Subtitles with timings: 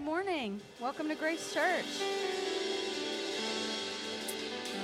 [0.00, 0.62] Good morning.
[0.80, 1.84] Welcome to Grace Church.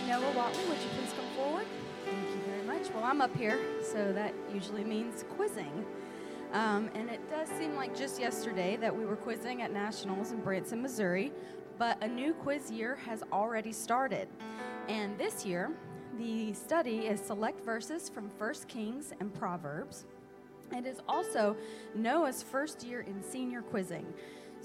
[0.06, 1.64] Noah Watley, would you please come forward?
[2.04, 2.92] Thank you very much.
[2.92, 5.86] Well, I'm up here, so that usually means quizzing.
[6.52, 10.40] Um, and it does seem like just yesterday that we were quizzing at Nationals in
[10.42, 11.32] Branson, Missouri,
[11.78, 14.28] but a new quiz year has already started.
[14.86, 15.73] And this year,
[16.18, 20.04] the study is select verses from 1 Kings and Proverbs.
[20.73, 21.56] It is also
[21.95, 24.06] Noah's first year in senior quizzing.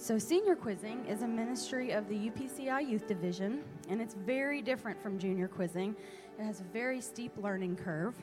[0.02, 5.00] So, senior quizzing is a ministry of the UPCI Youth Division, and it's very different
[5.00, 5.96] from junior quizzing.
[6.40, 8.16] It has a very steep learning curve.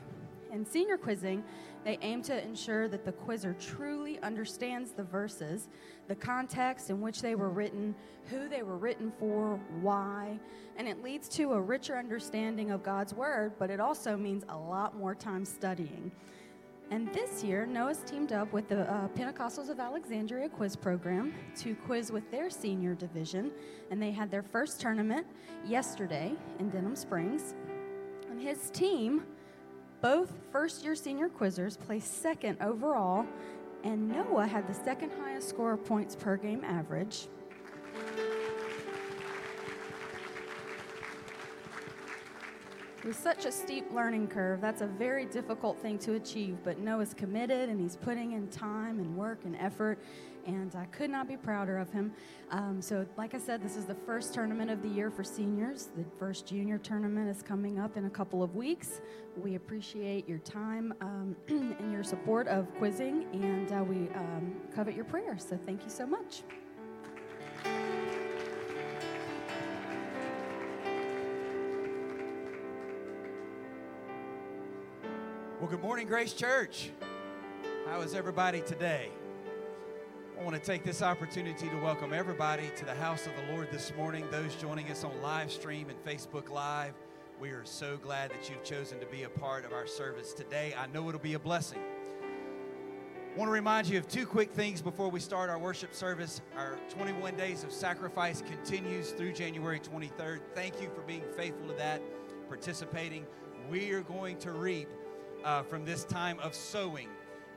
[0.51, 1.41] In senior quizzing,
[1.85, 5.69] they aim to ensure that the quizzer truly understands the verses,
[6.09, 10.37] the context in which they were written, who they were written for, why,
[10.75, 14.57] and it leads to a richer understanding of God's Word, but it also means a
[14.57, 16.11] lot more time studying.
[16.91, 21.75] And this year, Noah's teamed up with the uh, Pentecostals of Alexandria quiz program to
[21.75, 23.51] quiz with their senior division.
[23.91, 25.27] And they had their first tournament
[25.67, 27.53] yesterday in Denham Springs.
[28.31, 29.23] And his team,
[30.01, 33.23] both first year senior quizzers, placed second overall.
[33.83, 37.27] And Noah had the second highest score of points per game average.
[43.09, 47.15] With such a steep learning curve, that's a very difficult thing to achieve, but Noah's
[47.15, 49.97] committed and he's putting in time and work and effort,
[50.45, 52.13] and I could not be prouder of him.
[52.51, 55.89] Um, so, like I said, this is the first tournament of the year for seniors.
[55.97, 59.01] The first junior tournament is coming up in a couple of weeks.
[59.35, 64.93] We appreciate your time um, and your support of quizzing, and uh, we um, covet
[64.93, 65.43] your prayers.
[65.49, 66.43] So, thank you so much.
[75.59, 76.89] Well, good morning, Grace Church.
[77.85, 79.09] How is everybody today?
[80.39, 83.69] I want to take this opportunity to welcome everybody to the house of the Lord
[83.69, 84.25] this morning.
[84.31, 86.93] Those joining us on live stream and Facebook Live,
[87.41, 90.73] we are so glad that you've chosen to be a part of our service today.
[90.79, 91.81] I know it'll be a blessing.
[92.23, 96.39] I want to remind you of two quick things before we start our worship service.
[96.55, 100.39] Our 21 days of sacrifice continues through January 23rd.
[100.55, 102.01] Thank you for being faithful to that,
[102.47, 103.25] participating.
[103.69, 104.87] We are going to reap
[105.43, 107.07] uh, from this time of sowing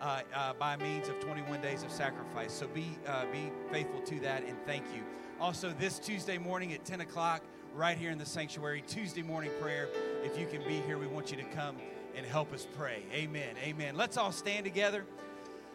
[0.01, 2.53] uh, uh, by means of 21 days of sacrifice.
[2.53, 5.03] So be, uh, be faithful to that and thank you.
[5.41, 7.43] Also, this Tuesday morning at 10 o'clock,
[7.75, 9.89] right here in the sanctuary, Tuesday morning prayer.
[10.23, 11.77] If you can be here, we want you to come
[12.15, 13.03] and help us pray.
[13.13, 13.55] Amen.
[13.63, 13.97] Amen.
[13.97, 15.05] Let's all stand together.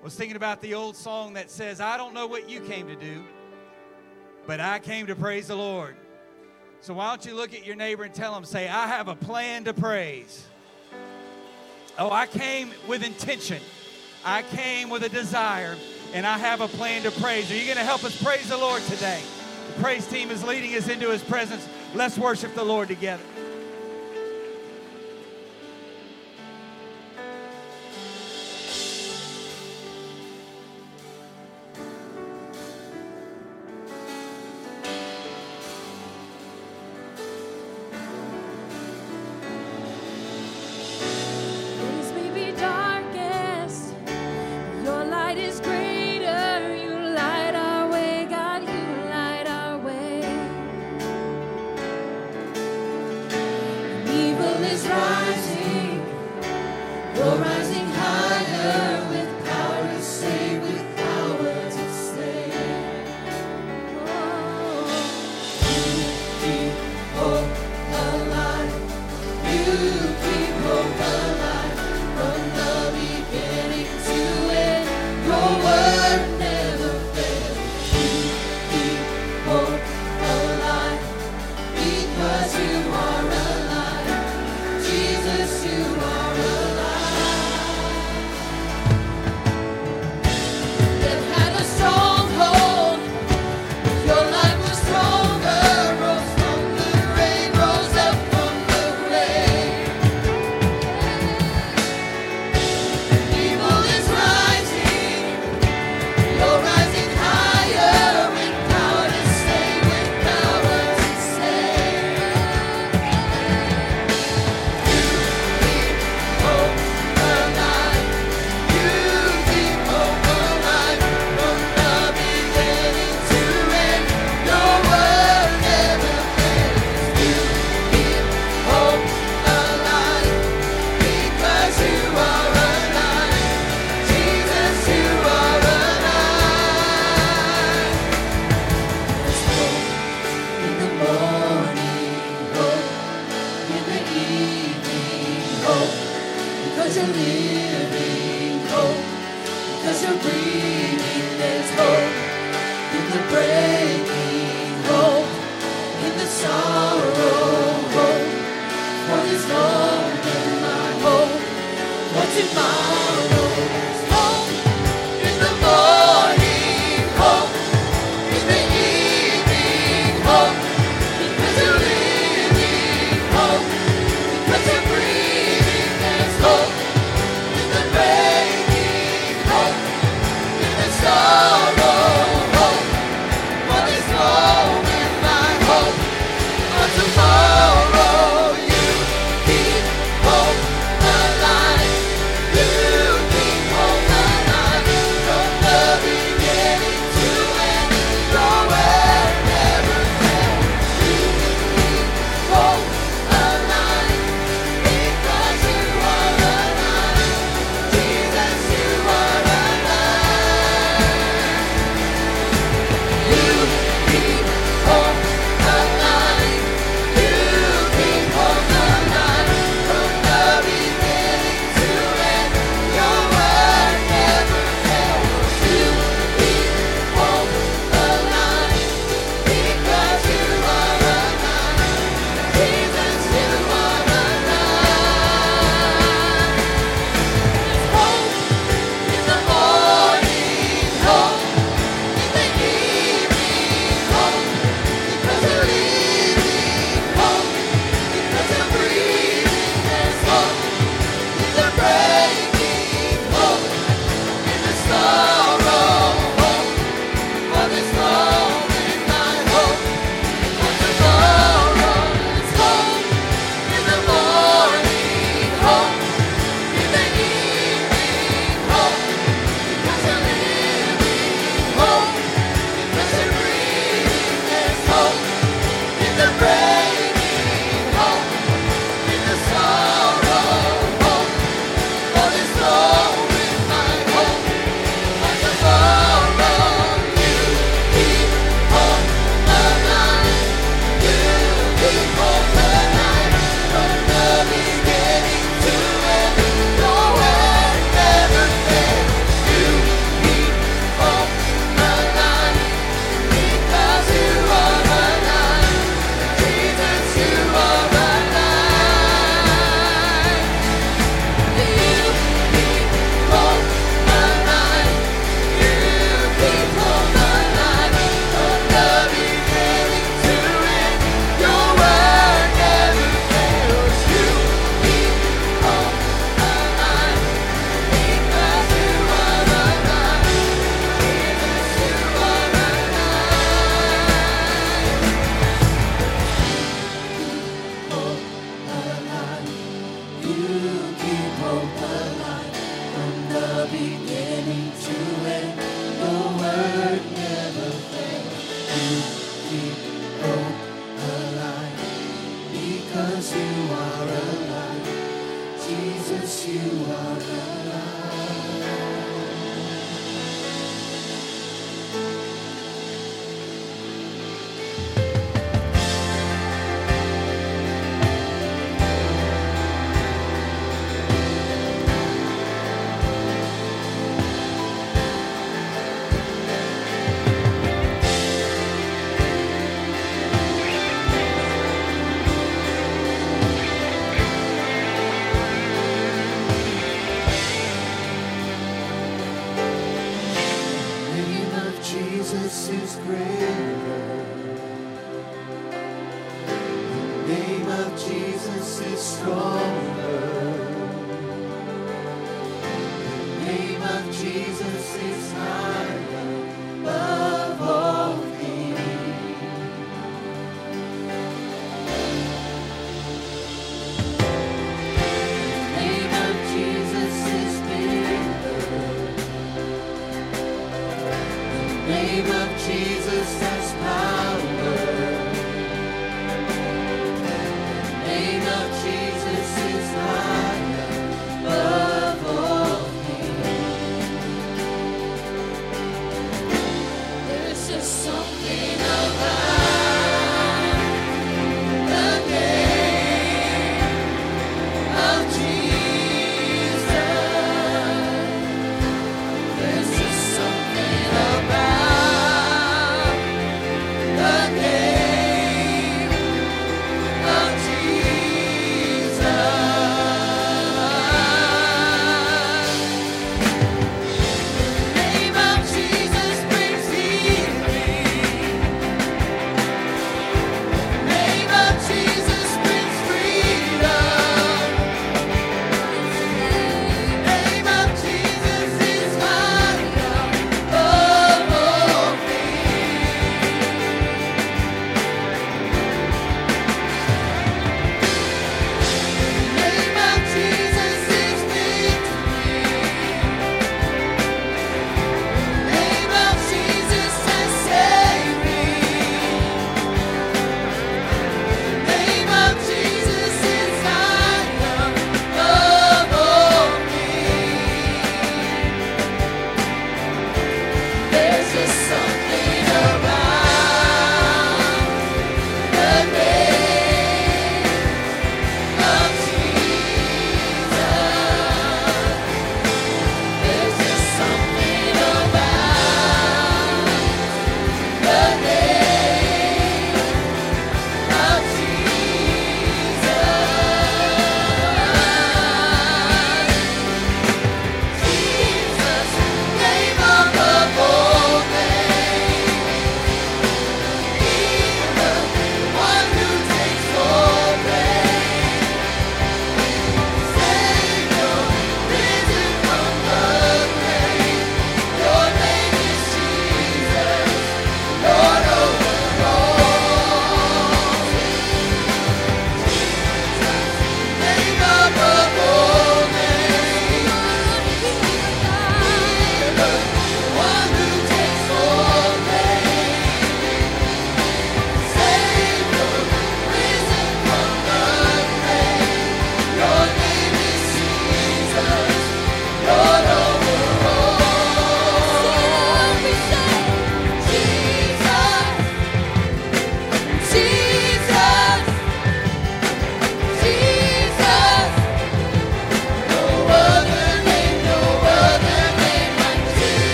[0.00, 2.86] I was thinking about the old song that says, I don't know what you came
[2.86, 3.24] to do,
[4.46, 5.96] but I came to praise the Lord.
[6.80, 9.16] So why don't you look at your neighbor and tell him, say, I have a
[9.16, 10.46] plan to praise.
[11.98, 13.60] Oh, I came with intention.
[14.24, 15.76] I came with a desire,
[16.12, 17.50] and I have a plan to praise.
[17.50, 19.22] Are you going to help us praise the Lord today?
[19.74, 21.68] The praise team is leading us into his presence.
[21.94, 23.22] Let's worship the Lord together.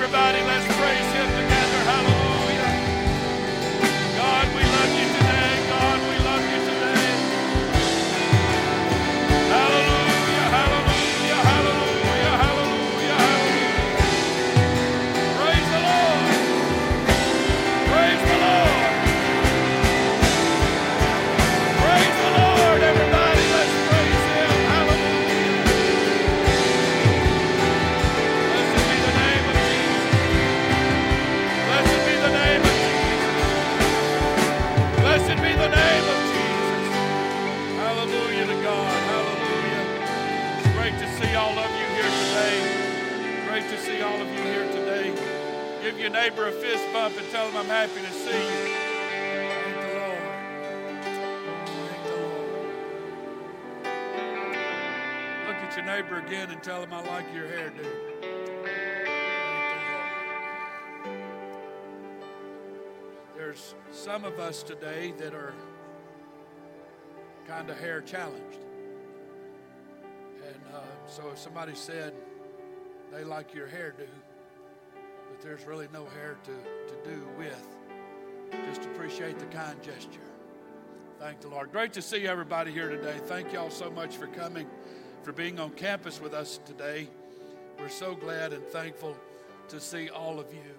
[0.00, 1.37] Everybody, let's praise Him
[46.18, 48.74] neighbor a fist bump and tell him I'm happy to see you.
[49.54, 50.22] Thank the Lord.
[51.86, 52.66] Thank the Lord.
[55.46, 57.76] Look at your neighbor again and tell him I like your hairdo.
[57.76, 59.08] The Lord.
[63.36, 65.54] There's some of us today that are
[67.46, 68.58] kind of hair challenged.
[70.44, 72.12] And uh, so if somebody said
[73.12, 74.08] they like your hairdo,
[75.38, 76.50] but there's really no hair to,
[76.92, 77.76] to do with,
[78.66, 80.20] just appreciate the kind gesture.
[81.18, 81.70] Thank the Lord.
[81.72, 83.18] Great to see everybody here today.
[83.26, 84.66] Thank y'all so much for coming,
[85.22, 87.08] for being on campus with us today.
[87.78, 89.16] We're so glad and thankful
[89.68, 90.74] to see all of you.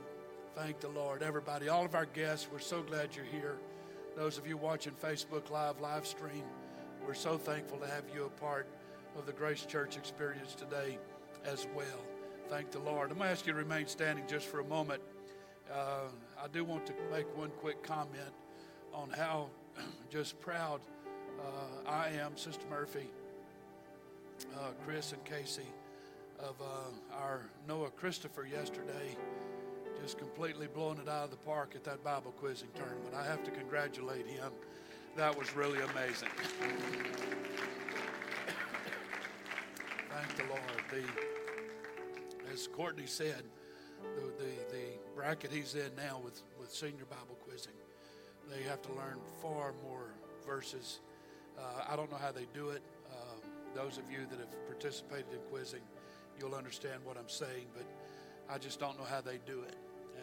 [0.56, 1.24] Thank the Lord.
[1.24, 3.58] Everybody, all of our guests, we're so glad you're here.
[4.16, 6.44] Those of you watching Facebook Live, live stream,
[7.06, 8.68] we're so thankful to have you a part
[9.18, 10.98] of the Grace Church experience today
[11.46, 12.09] as well.
[12.50, 13.12] Thank the Lord.
[13.12, 15.04] I'm going to ask you to remain standing just for a moment.
[15.72, 16.08] Uh,
[16.44, 18.34] I do want to make one quick comment
[18.92, 19.50] on how
[20.10, 20.82] just proud
[21.40, 23.08] uh, I am, Sister Murphy,
[24.56, 25.68] uh, Chris, and Casey,
[26.40, 29.16] of uh, our Noah Christopher yesterday,
[30.02, 33.14] just completely blowing it out of the park at that Bible quizzing tournament.
[33.16, 34.52] I have to congratulate him.
[35.16, 36.30] That was really amazing.
[40.10, 40.64] Thank the Lord.
[40.90, 41.04] The,
[42.52, 43.44] as Courtney said,
[44.16, 44.86] the, the, the
[45.16, 47.74] bracket he's in now with, with senior Bible quizzing,
[48.50, 50.14] they have to learn far more
[50.46, 51.00] verses.
[51.58, 52.82] Uh, I don't know how they do it.
[53.12, 53.40] Um,
[53.76, 55.82] those of you that have participated in quizzing,
[56.40, 57.86] you'll understand what I'm saying, but
[58.50, 59.76] I just don't know how they do it.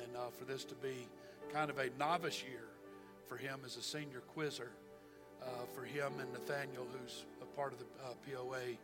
[0.03, 1.07] And uh, for this to be
[1.53, 2.65] kind of a novice year
[3.29, 4.71] for him as a senior quizzer,
[5.43, 8.77] uh, for him and Nathaniel, who's a part of the uh, POA,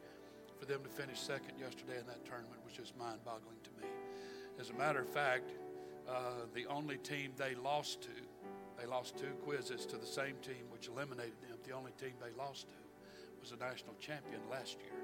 [0.62, 3.90] for them to finish second yesterday in that tournament was just mind boggling to me.
[4.60, 5.50] As a matter of fact,
[6.08, 8.14] uh, the only team they lost to,
[8.78, 11.58] they lost two quizzes to the same team, which eliminated them.
[11.66, 12.74] The only team they lost to
[13.40, 15.02] was a national champion last year.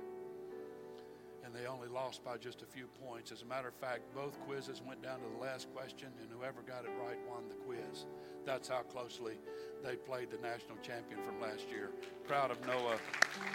[1.45, 3.33] And they only lost by just a few points.
[3.33, 6.63] As a matter of fact, both quizzes went down to the last question, and whoever
[6.63, 8.07] got it right won the quiz.
[8.47, 9.35] That's how closely
[9.83, 11.91] they played the national champion from last year.
[12.29, 12.99] Proud of Noah,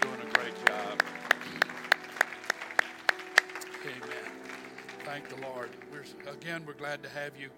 [0.02, 1.02] doing a great job.
[3.86, 4.32] Amen.
[5.04, 5.70] Thank the Lord.
[5.92, 7.50] We're, again, we're glad to have you.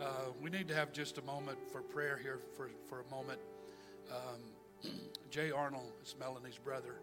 [0.00, 3.40] Uh, we need to have just a moment for prayer here for, for a moment.
[4.08, 4.92] Um,
[5.32, 7.00] Jay Arnold is Melanie's brother.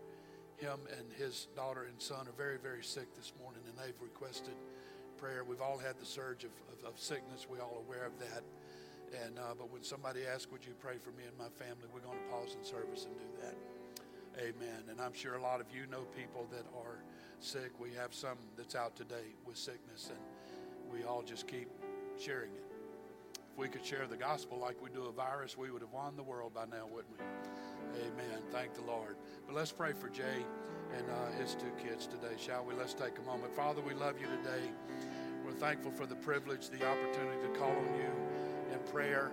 [0.56, 4.54] Him and his daughter and son are very, very sick this morning, and they've requested
[5.18, 5.44] prayer.
[5.44, 7.48] We've all had the surge of, of, of sickness.
[7.50, 8.44] We're all aware of that.
[9.26, 12.00] And uh, but when somebody asks, "Would you pray for me and my family?" We're
[12.00, 13.56] going to pause in service and do that.
[14.40, 14.84] Amen.
[14.90, 17.04] And I'm sure a lot of you know people that are
[17.44, 17.72] sick.
[17.80, 21.70] We have some that's out today with sickness, and we all just keep
[22.20, 22.64] sharing it.
[23.34, 26.16] If we could share the gospel like we do a virus, we would have won
[26.16, 28.02] the world by now, wouldn't we?
[28.02, 28.42] Amen.
[28.52, 29.16] Thank the Lord.
[29.46, 30.46] But let's pray for Jay
[30.96, 32.76] and uh, his two kids today, shall we?
[32.76, 33.54] Let's take a moment.
[33.56, 34.70] Father, we love you today.
[35.46, 39.32] We're thankful for the privilege, the opportunity to call on you in prayer,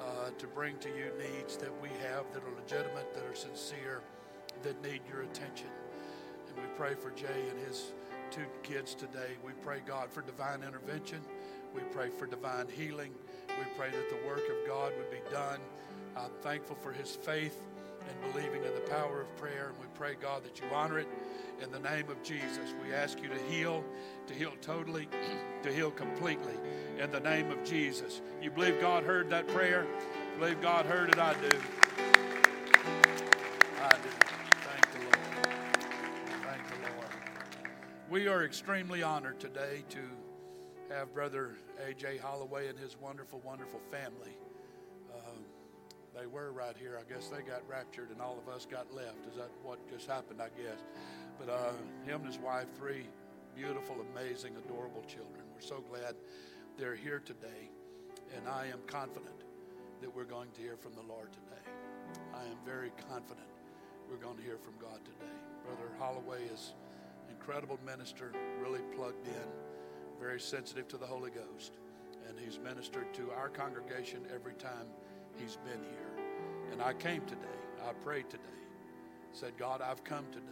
[0.00, 4.00] uh, to bring to you needs that we have that are legitimate, that are sincere,
[4.62, 5.68] that need your attention.
[6.54, 7.92] And we pray for Jay and his
[8.30, 9.36] two kids today.
[9.44, 11.20] We pray, God, for divine intervention.
[11.74, 13.12] We pray for divine healing.
[13.48, 15.60] We pray that the work of God would be done.
[16.16, 17.62] I'm thankful for his faith
[18.08, 19.68] and believing in the power of prayer.
[19.68, 21.08] And we pray, God, that you honor it
[21.62, 22.74] in the name of Jesus.
[22.84, 23.84] We ask you to heal,
[24.26, 25.08] to heal totally,
[25.62, 26.54] to heal completely
[26.98, 28.20] in the name of Jesus.
[28.42, 29.86] You believe God heard that prayer?
[30.38, 31.18] Believe God heard it?
[31.18, 31.58] I do.
[38.12, 40.00] We are extremely honored today to
[40.94, 41.52] have Brother
[41.88, 42.18] A.J.
[42.18, 44.36] Holloway and his wonderful, wonderful family.
[45.14, 45.38] Um,
[46.14, 47.00] they were right here.
[47.00, 49.26] I guess they got raptured and all of us got left.
[49.30, 50.42] Is that what just happened?
[50.42, 50.84] I guess.
[51.38, 51.72] But uh,
[52.04, 53.06] him and his wife, three
[53.56, 55.44] beautiful, amazing, adorable children.
[55.54, 56.14] We're so glad
[56.76, 57.70] they're here today,
[58.36, 59.40] and I am confident
[60.02, 61.64] that we're going to hear from the Lord today.
[62.34, 63.48] I am very confident
[64.10, 65.32] we're going to hear from God today.
[65.64, 66.74] Brother Holloway is
[67.32, 69.48] incredible minister, really plugged in,
[70.20, 71.72] very sensitive to the Holy Ghost,
[72.28, 74.86] and he's ministered to our congregation every time
[75.36, 76.24] he's been here.
[76.70, 78.42] And I came today, I prayed today,
[79.32, 80.46] said, God, I've come today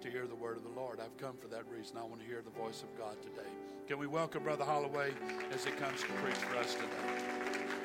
[0.00, 0.98] to hear the word of the Lord.
[1.00, 1.96] I've come for that reason.
[1.96, 3.48] I want to hear the voice of God today.
[3.86, 5.12] Can we welcome Brother Holloway
[5.52, 7.77] as he comes to preach for us today?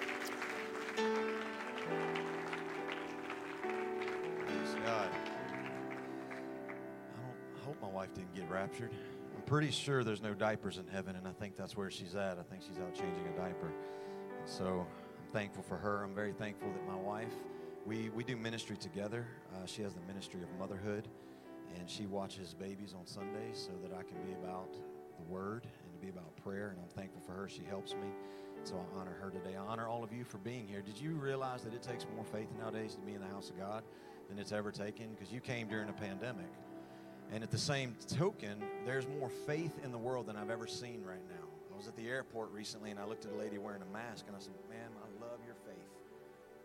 [8.04, 8.92] Wife didn't get raptured.
[9.34, 12.38] I'm pretty sure there's no diapers in heaven, and I think that's where she's at.
[12.38, 13.68] I think she's out changing a diaper.
[13.68, 16.04] And so I'm thankful for her.
[16.04, 17.32] I'm very thankful that my wife,
[17.86, 19.26] we, we do ministry together.
[19.56, 21.08] Uh, she has the ministry of motherhood
[21.80, 25.94] and she watches babies on Sundays so that I can be about the Word and
[25.94, 26.72] to be about prayer.
[26.72, 27.48] And I'm thankful for her.
[27.48, 28.10] She helps me.
[28.66, 29.56] So I honor her today.
[29.56, 30.82] I honor all of you for being here.
[30.82, 33.58] Did you realize that it takes more faith nowadays to be in the house of
[33.58, 33.84] God
[34.28, 35.08] than it's ever taken?
[35.12, 36.52] Because you came during a pandemic.
[37.34, 41.04] And at the same token, there's more faith in the world than I've ever seen
[41.04, 41.48] right now.
[41.74, 44.26] I was at the airport recently and I looked at a lady wearing a mask
[44.28, 45.90] and I said, Ma'am, I love your faith.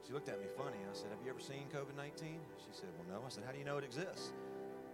[0.06, 0.76] She looked at me funny.
[0.76, 2.38] I said, Have you ever seen COVID 19?
[2.58, 3.26] She said, Well, no.
[3.26, 4.32] I said, How do you know it exists?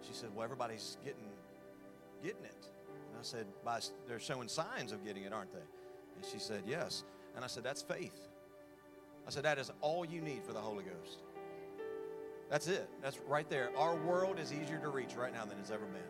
[0.06, 1.26] She said, Well, everybody's getting
[2.22, 2.68] getting it.
[3.10, 5.66] And I said, By, They're showing signs of getting it, aren't they?
[6.16, 7.02] And she said, Yes.
[7.34, 8.28] And I said, That's faith.
[9.26, 11.24] I said, That is all you need for the Holy Ghost.
[12.50, 12.88] That's it.
[13.02, 13.70] That's right there.
[13.76, 16.02] Our world is easier to reach right now than it's ever been.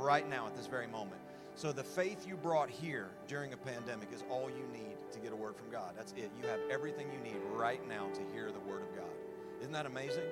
[0.00, 1.20] Right now, at this very moment.
[1.54, 5.32] So the faith you brought here during a pandemic is all you need to get
[5.32, 5.92] a word from God.
[5.96, 6.30] That's it.
[6.40, 9.10] You have everything you need right now to hear the word of God.
[9.60, 10.24] Isn't that amazing?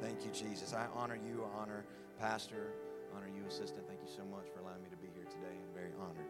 [0.00, 0.72] Thank you, Jesus.
[0.72, 1.84] I honor you, I honor
[2.18, 2.72] Pastor,
[3.14, 3.86] honor you, Assistant.
[3.86, 5.54] Thank you so much for allowing me to be here today.
[5.54, 6.26] I'm very honored.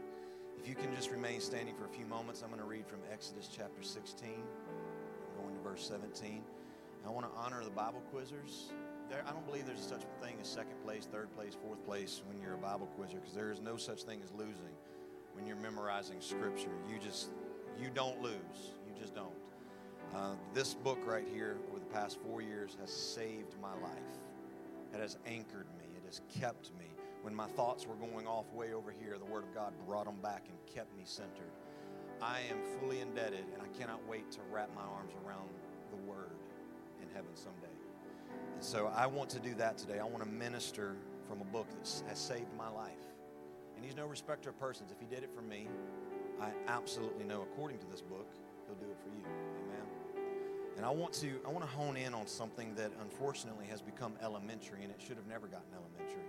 [0.58, 3.00] If you can just remain standing for a few moments, I'm going to read from
[3.12, 4.30] Exodus chapter 16,
[5.38, 6.42] going to verse 17.
[7.06, 8.72] I want to honor the Bible quizzers.
[9.10, 12.22] There, I don't believe there's such a thing as second place, third place, fourth place
[12.26, 14.74] when you're a Bible quizzer because there is no such thing as losing
[15.34, 16.70] when you're memorizing Scripture.
[16.90, 17.30] You just,
[17.78, 18.72] you don't lose.
[18.86, 19.34] You just don't.
[20.14, 24.18] Uh, this book right here, over the past four years, has saved my life.
[24.94, 25.84] It has anchored me.
[25.96, 26.86] It has kept me.
[27.22, 30.20] When my thoughts were going off way over here, the Word of God brought them
[30.22, 31.52] back and kept me centered.
[32.22, 35.48] I am fully indebted, and I cannot wait to wrap my arms around
[35.90, 36.36] the Word
[37.08, 37.74] in heaven someday.
[38.54, 39.98] And so I want to do that today.
[39.98, 40.96] I want to minister
[41.28, 42.92] from a book that has saved my life.
[43.76, 44.90] And He's no respecter of persons.
[44.90, 45.68] If He did it for me,
[46.40, 48.28] I absolutely know, according to this book,
[48.66, 49.24] He'll do it for you.
[49.24, 50.24] Amen.
[50.76, 54.14] And I want to I want to hone in on something that unfortunately has become
[54.22, 56.24] elementary and it should have never gotten elementary.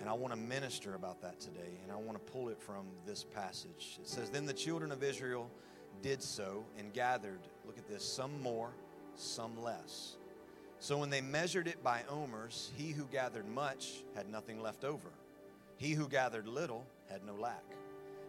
[0.00, 2.86] And I want to minister about that today and I want to pull it from
[3.06, 3.98] this passage.
[4.00, 5.50] It says then the children of Israel
[6.02, 8.70] did so and gathered, look at this, some more,
[9.16, 10.16] some less.
[10.78, 15.08] So when they measured it by omers, he who gathered much had nothing left over.
[15.76, 17.64] He who gathered little had no lack.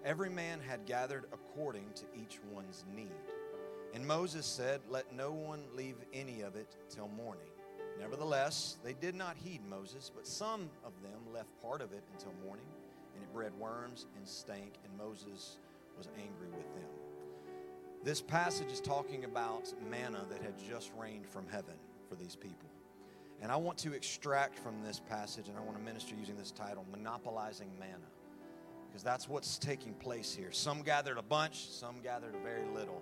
[0.06, 3.10] Every man had gathered according to each one's need.
[3.94, 7.48] And Moses said, Let no one leave any of it till morning.
[8.00, 12.34] Nevertheless, they did not heed Moses, but some of them left part of it until
[12.46, 12.66] morning,
[13.14, 15.58] and it bred worms and stank, and Moses
[15.98, 17.05] was angry with them.
[18.06, 21.76] This passage is talking about manna that had just rained from heaven
[22.08, 22.70] for these people.
[23.42, 26.52] And I want to extract from this passage, and I want to minister using this
[26.52, 28.08] title, Monopolizing Manna,
[28.88, 30.54] because that's what's taking place here.
[30.54, 33.02] Some gathered a bunch, some gathered a very little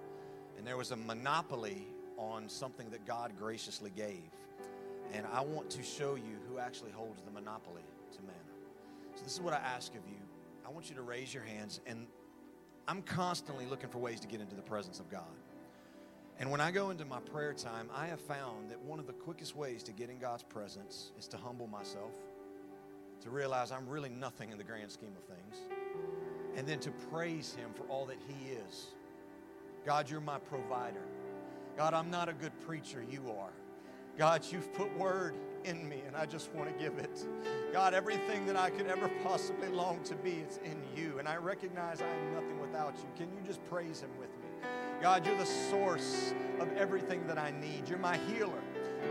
[0.57, 1.87] and there was a monopoly
[2.17, 4.29] on something that God graciously gave.
[5.13, 8.37] And I want to show you who actually holds the monopoly to manna.
[9.15, 10.17] So, this is what I ask of you.
[10.65, 12.07] I want you to raise your hands, and
[12.87, 15.23] I'm constantly looking for ways to get into the presence of God.
[16.39, 19.13] And when I go into my prayer time, I have found that one of the
[19.13, 22.13] quickest ways to get in God's presence is to humble myself,
[23.21, 25.57] to realize I'm really nothing in the grand scheme of things,
[26.55, 28.87] and then to praise Him for all that He is
[29.85, 31.03] God, you're my provider.
[31.77, 33.51] God, I'm not a good preacher, you are.
[34.17, 37.25] God, you've put word in me and I just want to give it.
[37.71, 41.17] God, everything that I could ever possibly long to be, it's in you.
[41.19, 43.05] And I recognize I am nothing without you.
[43.15, 44.67] Can you just praise Him with me?
[45.01, 47.89] God, you're the source of everything that I need.
[47.89, 48.61] You're my healer.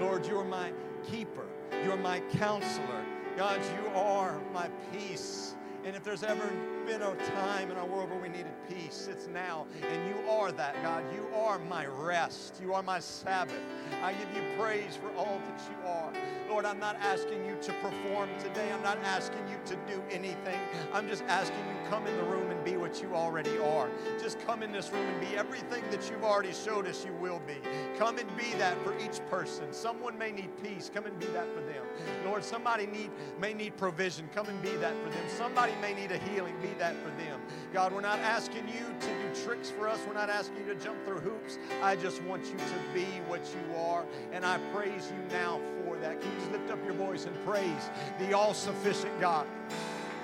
[0.00, 0.72] Lord, you're my
[1.10, 1.46] keeper.
[1.84, 3.04] You're my counselor.
[3.36, 5.54] God, you are my peace.
[5.84, 6.48] And if there's ever
[6.86, 9.08] been a time in our world where we needed peace.
[9.10, 9.66] It's now.
[9.82, 11.04] And you are that, God.
[11.14, 12.60] You are my rest.
[12.62, 13.60] You are my Sabbath.
[14.02, 16.12] I give you praise for all that you are.
[16.48, 18.70] Lord, I'm not asking you to perform today.
[18.72, 20.60] I'm not asking you to do anything.
[20.92, 23.90] I'm just asking you come in the room and be what you already are.
[24.20, 27.40] Just come in this room and be everything that you've already showed us you will
[27.46, 27.56] be.
[27.98, 29.72] Come and be that for each person.
[29.72, 30.90] Someone may need peace.
[30.92, 31.84] Come and be that for them.
[32.24, 34.28] Lord, somebody need may need provision.
[34.34, 35.24] Come and be that for them.
[35.28, 36.54] Somebody may need a healing.
[36.60, 37.40] Be that for them.
[37.72, 40.00] God, we're not asking you to do tricks for us.
[40.06, 41.58] We're not asking you to jump through hoops.
[41.82, 44.04] I just want you to be what you are.
[44.32, 46.20] And I praise you now for that.
[46.20, 49.46] Can you just lift up your voice and praise the all sufficient God?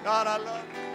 [0.04, 0.88] God, I love you.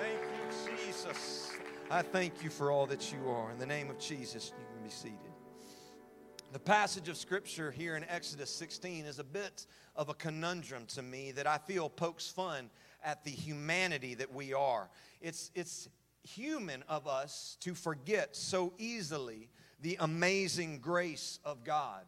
[0.00, 1.52] Thank you, Jesus.
[1.90, 3.50] I thank you for all that you are.
[3.50, 5.31] In the name of Jesus, you can be seated.
[6.52, 9.64] The passage of scripture here in Exodus 16 is a bit
[9.96, 12.68] of a conundrum to me that I feel pokes fun
[13.02, 14.90] at the humanity that we are.
[15.22, 15.88] It's, it's
[16.22, 19.48] human of us to forget so easily
[19.80, 22.02] the amazing grace of God.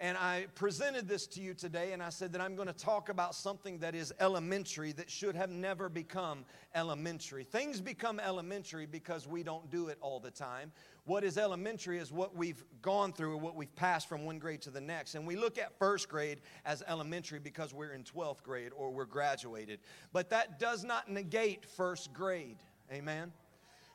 [0.00, 3.08] And I presented this to you today, and I said that I'm going to talk
[3.08, 7.42] about something that is elementary that should have never become elementary.
[7.42, 10.70] Things become elementary because we don't do it all the time.
[11.08, 14.60] What is elementary is what we've gone through or what we've passed from one grade
[14.62, 15.14] to the next.
[15.14, 19.06] And we look at first grade as elementary because we're in 12th grade or we're
[19.06, 19.80] graduated.
[20.12, 22.58] But that does not negate first grade.
[22.92, 23.32] Amen?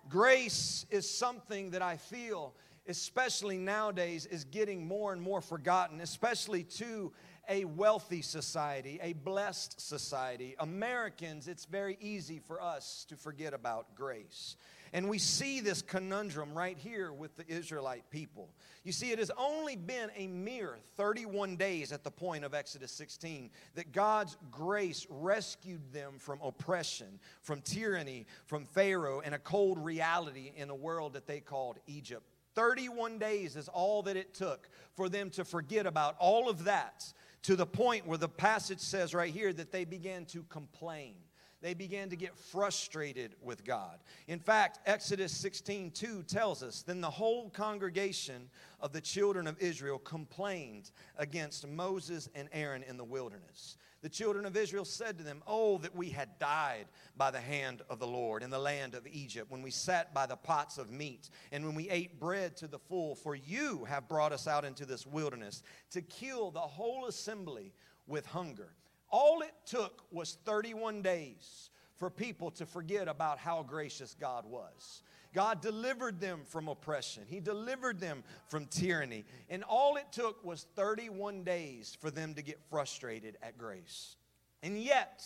[0.10, 2.56] Grace is something that I feel
[2.88, 7.14] especially nowadays, is getting more and more forgotten, especially to
[7.50, 10.56] a wealthy society, a blessed society.
[10.60, 14.56] Americans, it's very easy for us to forget about grace.
[14.94, 18.50] And we see this conundrum right here with the Israelite people.
[18.84, 22.92] You see, it has only been a mere 31 days at the point of Exodus
[22.92, 29.84] 16 that God's grace rescued them from oppression, from tyranny, from Pharaoh, and a cold
[29.84, 32.24] reality in a world that they called Egypt.
[32.54, 37.12] 31 days is all that it took for them to forget about all of that
[37.42, 41.16] to the point where the passage says right here that they began to complain.
[41.64, 43.98] They began to get frustrated with God.
[44.28, 48.50] In fact, Exodus 16 2 tells us then the whole congregation
[48.80, 54.46] of the children of Israel complained against Moses and Aaron in the wilderness the children
[54.46, 58.08] of Israel said to them, Oh, that we had died by the hand of the
[58.08, 61.66] Lord in the land of Egypt, when we sat by the pots of meat, and
[61.66, 65.08] when we ate bread to the full, for you have brought us out into this
[65.08, 67.72] wilderness to kill the whole assembly
[68.06, 68.74] with hunger.
[69.14, 75.04] All it took was 31 days for people to forget about how gracious God was.
[75.36, 79.24] God delivered them from oppression, He delivered them from tyranny.
[79.52, 84.16] And all it took was 31 days for them to get frustrated at grace.
[84.64, 85.24] And yet,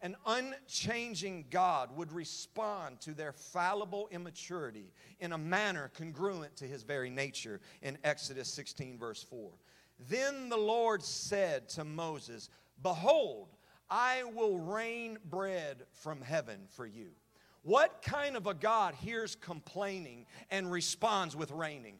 [0.00, 6.84] an unchanging God would respond to their fallible immaturity in a manner congruent to his
[6.84, 9.50] very nature in Exodus 16, verse 4.
[10.08, 12.48] Then the Lord said to Moses,
[12.82, 13.48] Behold,
[13.90, 17.10] I will rain bread from heaven for you.
[17.62, 21.96] What kind of a God hears complaining and responds with raining?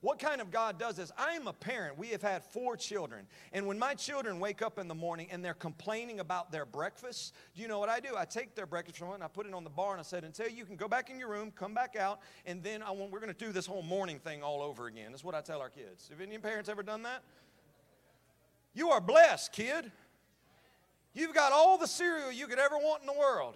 [0.00, 1.12] What kind of God does this?
[1.16, 1.96] I am a parent.
[1.96, 3.24] We have had four children.
[3.52, 7.34] And when my children wake up in the morning and they're complaining about their breakfast,
[7.54, 8.16] do you know what I do?
[8.18, 10.24] I take their breakfast from and I put it on the bar and I said,
[10.24, 13.12] until you can go back in your room, come back out, and then I want,
[13.12, 15.12] we're going to do this whole morning thing all over again.
[15.12, 16.08] That's what I tell our kids.
[16.08, 17.22] Have any parents ever done that?
[18.74, 19.90] You are blessed, kid.
[21.14, 23.54] You've got all the cereal you could ever want in the world.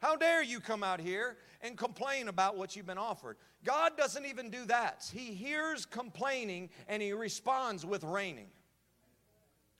[0.00, 3.36] How dare you come out here and complain about what you've been offered?
[3.64, 5.08] God doesn't even do that.
[5.12, 8.48] He hears complaining and he responds with raining.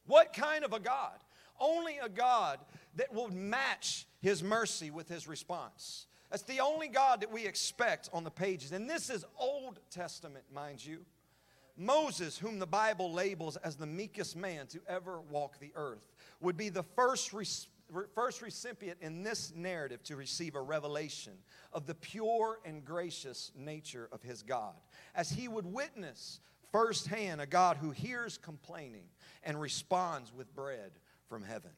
[0.06, 1.18] What kind of a God?
[1.58, 2.60] Only a God
[2.96, 6.06] that will match his mercy with his response.
[6.30, 8.72] That's the only God that we expect on the pages.
[8.72, 11.04] And this is Old Testament, mind you.
[11.76, 16.56] Moses, whom the Bible labels as the meekest man to ever walk the earth, would
[16.56, 17.34] be the first
[18.14, 21.34] first recipient in this narrative to receive a revelation
[21.72, 24.74] of the pure and gracious nature of his God,
[25.14, 26.40] as he would witness
[26.72, 29.04] firsthand a God who hears complaining
[29.44, 30.90] and responds with bread
[31.28, 31.70] from heaven.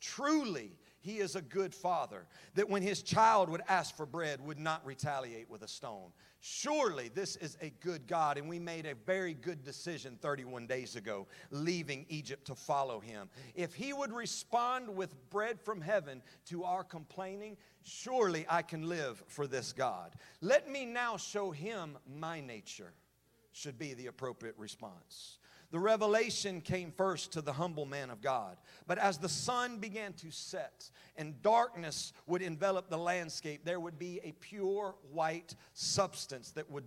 [0.00, 4.58] Truly, he is a good father that when his child would ask for bread would
[4.58, 6.10] not retaliate with a stone
[6.44, 10.96] Surely this is a good God, and we made a very good decision 31 days
[10.96, 13.30] ago, leaving Egypt to follow him.
[13.54, 19.22] If he would respond with bread from heaven to our complaining, surely I can live
[19.28, 20.16] for this God.
[20.40, 22.92] Let me now show him my nature,
[23.52, 25.38] should be the appropriate response.
[25.72, 28.58] The revelation came first to the humble man of God.
[28.86, 33.98] But as the sun began to set and darkness would envelop the landscape, there would
[33.98, 36.84] be a pure white substance that would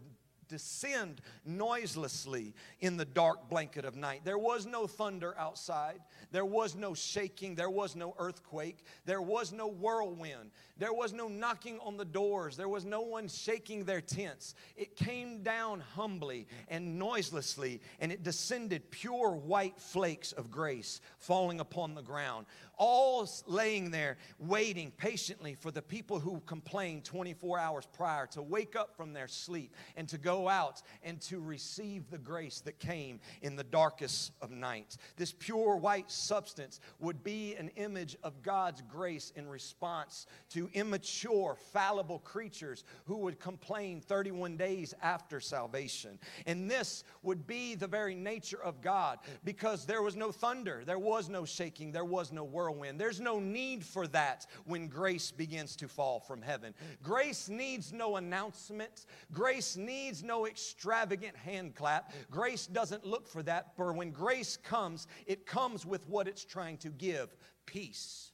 [0.48, 4.22] descend noiselessly in the dark blanket of night.
[4.24, 6.00] There was no thunder outside.
[6.32, 7.56] There was no shaking.
[7.56, 8.84] There was no earthquake.
[9.06, 10.52] There was no whirlwind.
[10.78, 12.58] There was no knocking on the doors.
[12.58, 14.56] There was no one shaking their tents.
[14.76, 21.60] It came down humbly and noiselessly, and it descended pure white flakes of grace falling
[21.60, 22.46] upon the ground
[22.78, 28.76] all laying there waiting patiently for the people who complained 24 hours prior to wake
[28.76, 33.20] up from their sleep and to go out and to receive the grace that came
[33.42, 34.98] in the darkest of nights.
[35.16, 41.58] This pure white substance would be an image of God's grace in response to immature,
[41.74, 46.20] fallible creatures who would complain 31 days after salvation.
[46.46, 51.00] And this would be the very nature of God because there was no thunder, there
[51.00, 53.00] was no shaking, there was no whirlwind.
[53.00, 56.74] There's no need for that when grace begins to fall from heaven.
[57.02, 62.14] Grace needs no announcement, grace needs no extravagant hand clap.
[62.30, 66.78] Grace doesn't look for that, for when grace comes, it comes with what it's trying
[66.78, 67.36] to give
[67.66, 68.32] peace.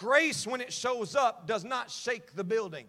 [0.00, 2.86] Grace, when it shows up, does not shake the building.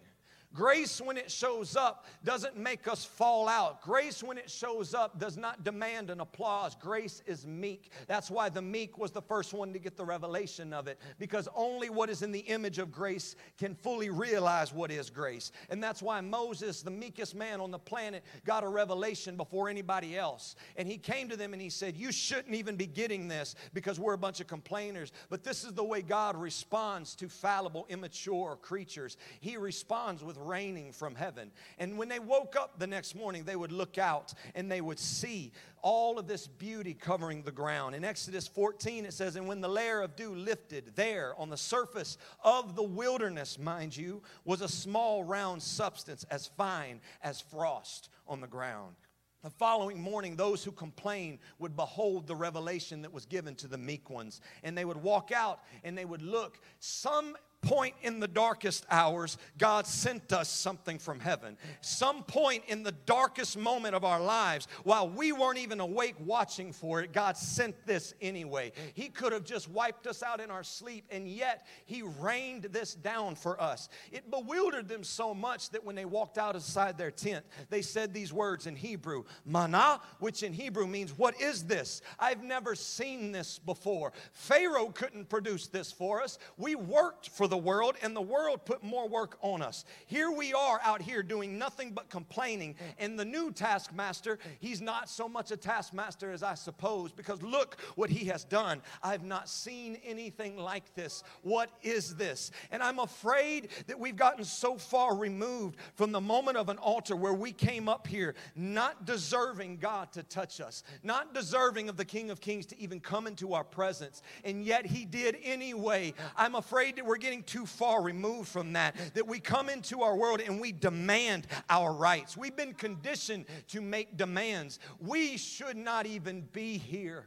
[0.54, 3.80] Grace, when it shows up, doesn't make us fall out.
[3.80, 6.74] Grace, when it shows up, does not demand an applause.
[6.74, 7.90] Grace is meek.
[8.06, 11.48] That's why the meek was the first one to get the revelation of it, because
[11.54, 15.52] only what is in the image of grace can fully realize what is grace.
[15.70, 20.18] And that's why Moses, the meekest man on the planet, got a revelation before anybody
[20.18, 20.56] else.
[20.76, 23.98] And he came to them and he said, You shouldn't even be getting this because
[23.98, 25.12] we're a bunch of complainers.
[25.30, 29.16] But this is the way God responds to fallible, immature creatures.
[29.40, 31.50] He responds with raining from heaven.
[31.78, 34.98] And when they woke up the next morning, they would look out and they would
[34.98, 37.94] see all of this beauty covering the ground.
[37.94, 41.56] In Exodus 14, it says, And when the layer of dew lifted, there on the
[41.56, 48.10] surface of the wilderness, mind you, was a small round substance as fine as frost
[48.28, 48.94] on the ground.
[49.42, 53.76] The following morning, those who complained would behold the revelation that was given to the
[53.76, 54.40] meek ones.
[54.62, 56.60] And they would walk out and they would look.
[56.78, 61.56] Some point in the darkest hours, God sent us something from heaven.
[61.80, 66.72] Some point in the darkest moment of our lives, while we weren't even awake watching
[66.72, 68.72] for it, God sent this anyway.
[68.94, 72.94] He could have just wiped us out in our sleep, and yet He rained this
[72.94, 73.88] down for us.
[74.10, 78.12] It bewildered them so much that when they walked out outside their tent, they said
[78.12, 82.02] these words in Hebrew, Mana, which in Hebrew means, What is this?
[82.18, 84.12] I've never seen this before.
[84.32, 86.38] Pharaoh couldn't produce this for us.
[86.56, 89.84] We worked for the world, and the world put more work on us.
[90.06, 92.76] Here we are out here doing nothing but complaining.
[92.98, 97.78] And the new taskmaster, he's not so much a taskmaster as I suppose, because look
[97.94, 98.80] what he has done.
[99.02, 101.24] I've not seen anything like this.
[101.42, 102.52] What is this?
[102.70, 107.14] And I'm afraid that we've gotten so far removed from the moment of an altar
[107.14, 112.06] where we came up here not deserving God to touch us, not deserving of the
[112.06, 116.14] King of Kings to even come into our presence, and yet he did anyway.
[116.34, 120.16] I'm afraid that we're getting too far removed from that, that we come into our
[120.16, 122.36] world and we demand our rights.
[122.36, 124.78] We've been conditioned to make demands.
[124.98, 127.26] We should not even be here.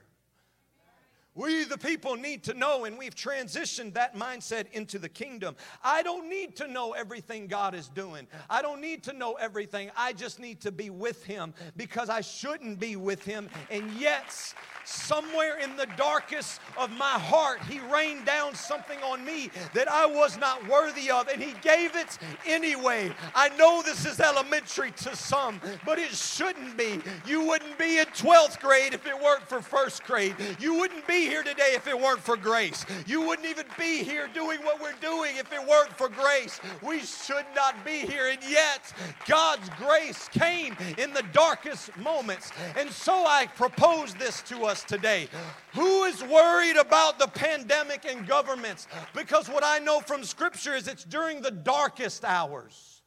[1.35, 5.57] We, the people, need to know, and we've transitioned that mindset into the kingdom.
[5.83, 8.25] I don't need to know everything God is doing.
[8.49, 9.91] I don't need to know everything.
[9.97, 13.49] I just need to be with Him because I shouldn't be with Him.
[13.69, 14.33] And yet,
[14.85, 20.05] somewhere in the darkest of my heart, He rained down something on me that I
[20.05, 23.13] was not worthy of, and He gave it anyway.
[23.33, 27.01] I know this is elementary to some, but it shouldn't be.
[27.27, 30.35] You wouldn't be in 12th grade if it weren't for first grade.
[30.59, 32.85] You wouldn't be here today if it weren't for grace.
[33.05, 36.59] You wouldn't even be here doing what we're doing if it weren't for grace.
[36.81, 38.93] We should not be here, and yet
[39.27, 42.51] God's grace came in the darkest moments.
[42.77, 45.27] And so I propose this to us today.
[45.73, 48.87] Who is worried about the pandemic and governments?
[49.13, 53.01] Because what I know from Scripture is it's during the darkest hours.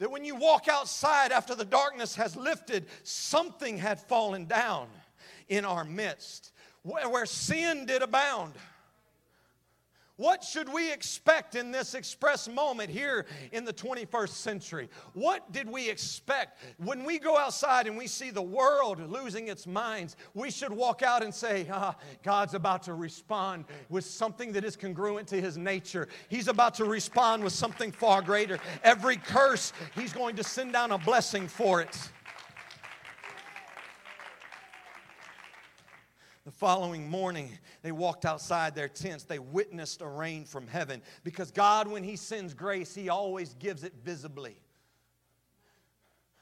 [0.00, 4.88] That when you walk outside after the darkness has lifted, something had fallen down
[5.48, 6.52] in our midst
[6.84, 8.52] where sin did abound.
[10.16, 14.88] What should we expect in this express moment here in the 21st century?
[15.14, 16.60] What did we expect?
[16.76, 21.02] When we go outside and we see the world losing its minds, we should walk
[21.02, 25.58] out and say, ah, God's about to respond with something that is congruent to his
[25.58, 26.06] nature.
[26.28, 28.60] He's about to respond with something far greater.
[28.84, 31.98] Every curse, he's going to send down a blessing for it.
[36.44, 39.24] The following morning, they walked outside their tents.
[39.24, 43.82] They witnessed a rain from heaven because God, when He sends grace, He always gives
[43.82, 44.56] it visibly.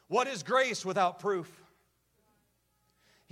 [0.09, 1.62] What is grace without proof?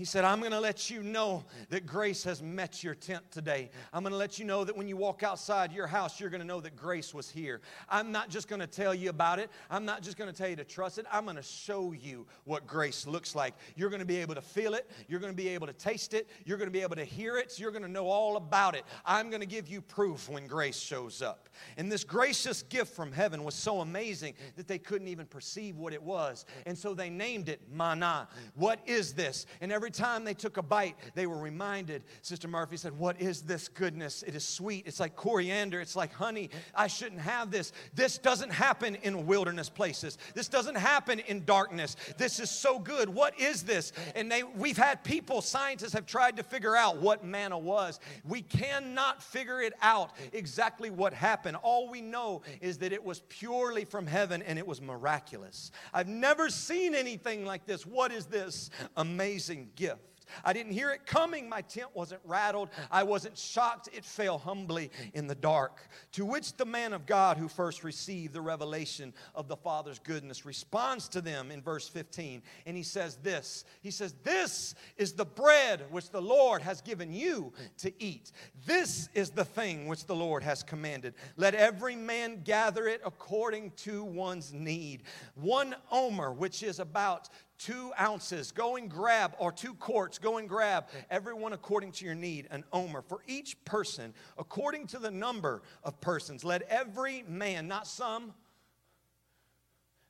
[0.01, 3.69] He said, I'm going to let you know that grace has met your tent today.
[3.93, 6.41] I'm going to let you know that when you walk outside your house, you're going
[6.41, 7.61] to know that grace was here.
[7.87, 9.51] I'm not just going to tell you about it.
[9.71, 11.05] I'm not just going to tell you to trust it.
[11.13, 13.53] I'm going to show you what grace looks like.
[13.77, 14.91] You're going to be able to feel it.
[15.07, 16.31] You're going to be able to taste it.
[16.47, 17.59] You're going to be able to hear it.
[17.59, 18.87] You're going to know all about it.
[19.05, 21.51] I'm going to give you proof when grace shows up.
[21.77, 25.93] And this gracious gift from heaven was so amazing that they couldn't even perceive what
[25.93, 26.47] it was.
[26.65, 28.29] And so they named it manna.
[28.55, 29.45] What is this?
[29.61, 32.03] And every every time they took a bite, they were reminded.
[32.23, 34.23] Sister Murphy said, What is this goodness?
[34.23, 34.87] It is sweet.
[34.87, 35.81] It's like coriander.
[35.81, 36.51] It's like honey.
[36.75, 37.73] I shouldn't have this.
[37.95, 40.17] This doesn't happen in wilderness places.
[40.35, 41.97] This doesn't happen in darkness.
[42.19, 43.09] This is so good.
[43.09, 43.93] What is this?
[44.15, 47.99] And they, we've had people, scientists have tried to figure out what manna was.
[48.25, 51.57] We cannot figure it out exactly what happened.
[51.63, 55.73] All we know is that it was purely from heaven and it was miraculous.
[55.93, 57.85] I've never seen anything like this.
[57.85, 60.11] What is this amazing gift.
[60.45, 61.49] I didn't hear it coming.
[61.49, 62.69] My tent wasn't rattled.
[62.91, 63.89] I wasn't shocked.
[63.93, 65.81] It fell humbly in the dark.
[66.13, 70.47] To which the man of God who first received the revelation of the Father's goodness
[70.47, 72.43] responds to them in verse 15.
[72.67, 77.13] And he says this He says, This is the bread which the Lord has given
[77.13, 78.33] you to eat.
[78.67, 81.15] This is the thing which the Lord has commanded.
[81.37, 85.03] Let every man gather it according to one's need.
[85.35, 87.29] One omer, which is about
[87.61, 88.53] two ounces.
[88.53, 92.65] Go and grab, or two quarts, go and grab, everyone according to your need, an
[92.73, 93.03] omer.
[93.03, 98.33] For each person, according to the number of persons, let every man, not some,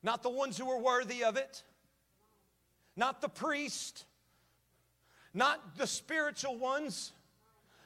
[0.01, 1.63] not the ones who are worthy of it,
[2.95, 4.05] not the priest,
[5.33, 7.13] not the spiritual ones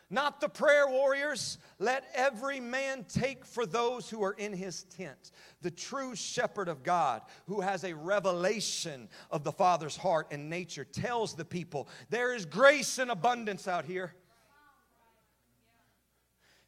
[0.09, 1.57] not the prayer warriors.
[1.79, 5.31] Let every man take for those who are in his tent.
[5.65, 10.83] The true shepherd of God, who has a revelation of the Father's heart and nature,
[10.83, 14.13] tells the people there is grace and abundance out here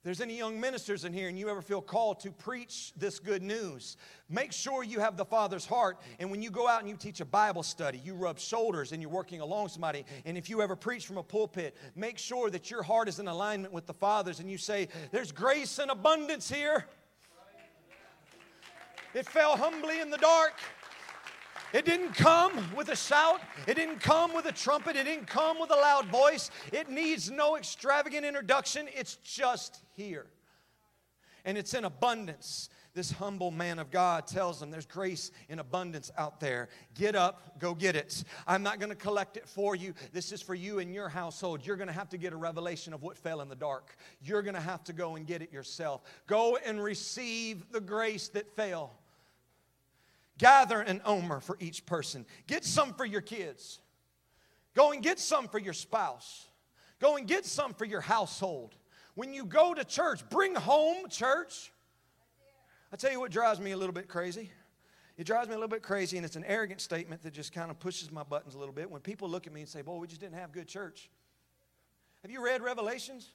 [0.07, 3.43] there's any young ministers in here and you ever feel called to preach this good
[3.43, 3.97] news,
[4.29, 5.99] make sure you have the Father's heart.
[6.17, 9.01] And when you go out and you teach a Bible study, you rub shoulders and
[9.01, 10.05] you're working along somebody.
[10.23, 13.27] And if you ever preach from a pulpit, make sure that your heart is in
[13.27, 16.85] alignment with the Father's and you say, There's grace and abundance here.
[19.13, 20.53] It fell humbly in the dark.
[21.73, 23.41] It didn't come with a shout.
[23.67, 24.95] It didn't come with a trumpet.
[24.95, 26.49] It didn't come with a loud voice.
[26.71, 28.87] It needs no extravagant introduction.
[28.95, 30.27] It's just here.
[31.43, 32.69] And it's in abundance.
[32.97, 36.67] This humble man of God tells them there's grace in abundance out there.
[36.95, 38.23] Get up, go get it.
[38.47, 39.93] I'm not going to collect it for you.
[40.13, 41.63] This is for you and your household.
[41.63, 43.95] You're going to have to get a revelation of what fell in the dark.
[44.23, 46.01] You're going to have to go and get it yourself.
[46.25, 48.97] Go and receive the grace that fell.
[50.39, 52.25] Gather an omer for each person.
[52.47, 53.79] Get some for your kids.
[54.73, 56.47] Go and get some for your spouse.
[56.99, 58.73] Go and get some for your household.
[59.13, 61.71] When you go to church, bring home church.
[62.91, 64.49] I tell you what drives me a little bit crazy.
[65.17, 67.71] It drives me a little bit crazy, and it's an arrogant statement that just kind
[67.71, 68.89] of pushes my buttons a little bit.
[68.89, 71.09] When people look at me and say, Boy, we just didn't have good church.
[72.21, 73.29] Have you read Revelations?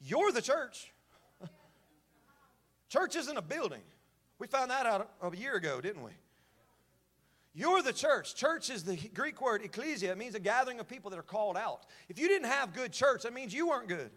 [0.00, 0.92] You're the church.
[2.88, 3.82] church isn't a building.
[4.38, 6.10] We found that out a year ago, didn't we?
[7.54, 8.34] You're the church.
[8.34, 10.10] Church is the Greek word ecclesia.
[10.10, 11.86] It means a gathering of people that are called out.
[12.08, 14.10] If you didn't have good church, that means you weren't good.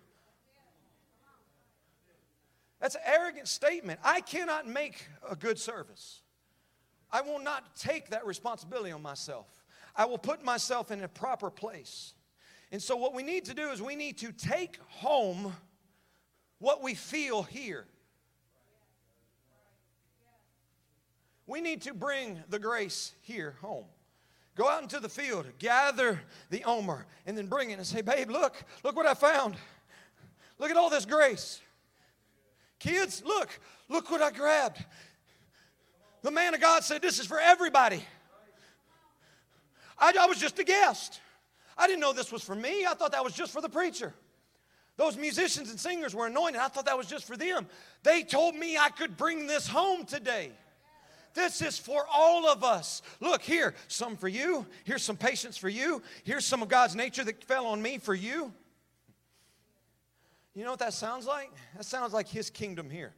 [2.86, 4.00] That's an arrogant statement.
[4.04, 6.22] I cannot make a good service.
[7.12, 9.48] I will not take that responsibility on myself.
[9.96, 12.14] I will put myself in a proper place.
[12.72, 15.56] And so, what we need to do is we need to take home
[16.60, 17.88] what we feel here.
[21.48, 23.86] We need to bring the grace here home.
[24.54, 26.22] Go out into the field, gather
[26.52, 29.56] the omer, and then bring it and say, Babe, look, look what I found.
[30.60, 31.62] Look at all this grace.
[32.80, 33.50] Kids, look,
[33.90, 34.84] look what I grabbed.
[36.22, 38.04] The man of God said, This is for everybody.
[39.98, 41.22] I, I was just a guest.
[41.78, 42.86] I didn't know this was for me.
[42.86, 44.14] I thought that was just for the preacher.
[44.98, 46.62] Those musicians and singers were anointed.
[46.62, 47.68] I thought that was just for them.
[48.04, 50.52] They told me I could bring this home today.
[51.34, 53.02] This is for all of us.
[53.20, 54.66] Look here, some for you.
[54.86, 56.02] Here's some patience for you.
[56.24, 58.54] Here's some of God's nature that fell on me for you.
[60.56, 61.52] You know what that sounds like?
[61.76, 63.14] That sounds like His kingdom here.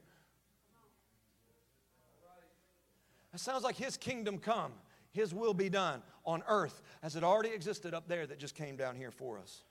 [3.32, 4.72] That sounds like His kingdom come,
[5.12, 8.76] His will be done on earth as it already existed up there that just came
[8.76, 9.62] down here for us.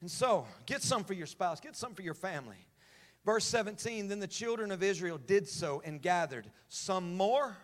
[0.00, 2.66] And so, get some for your spouse, get some for your family.
[3.24, 7.56] Verse 17 Then the children of Israel did so and gathered, some more,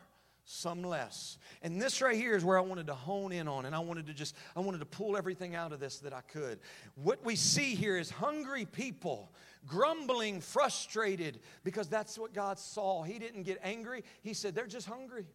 [0.44, 1.38] some less.
[1.62, 4.06] And this right here is where I wanted to hone in on, and I wanted
[4.06, 6.60] to just, I wanted to pull everything out of this that I could.
[6.96, 9.32] What we see here is hungry people
[9.66, 13.02] grumbling, frustrated, because that's what God saw.
[13.02, 15.26] He didn't get angry, He said, They're just hungry.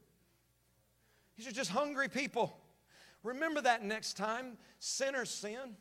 [1.37, 2.57] These are just hungry people.
[3.23, 5.75] Remember that next time sinners sin.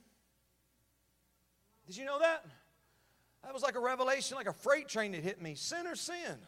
[1.87, 2.45] Did you know that?
[3.43, 5.55] That was like a revelation, like a freight train that hit me.
[5.55, 6.39] Sinners sin.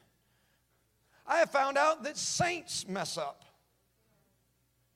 [1.27, 3.45] I have found out that saints mess up.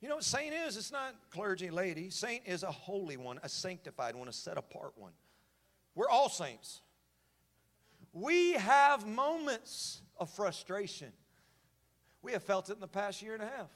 [0.01, 0.77] You know what saint is?
[0.77, 2.11] It's not clergy lady.
[2.11, 5.13] Saint is a holy one, a sanctified one, a set apart one.
[5.95, 6.83] We're all saints.
[8.13, 11.13] We have moments of frustration.
[12.23, 13.71] We have felt it in the past year and a half.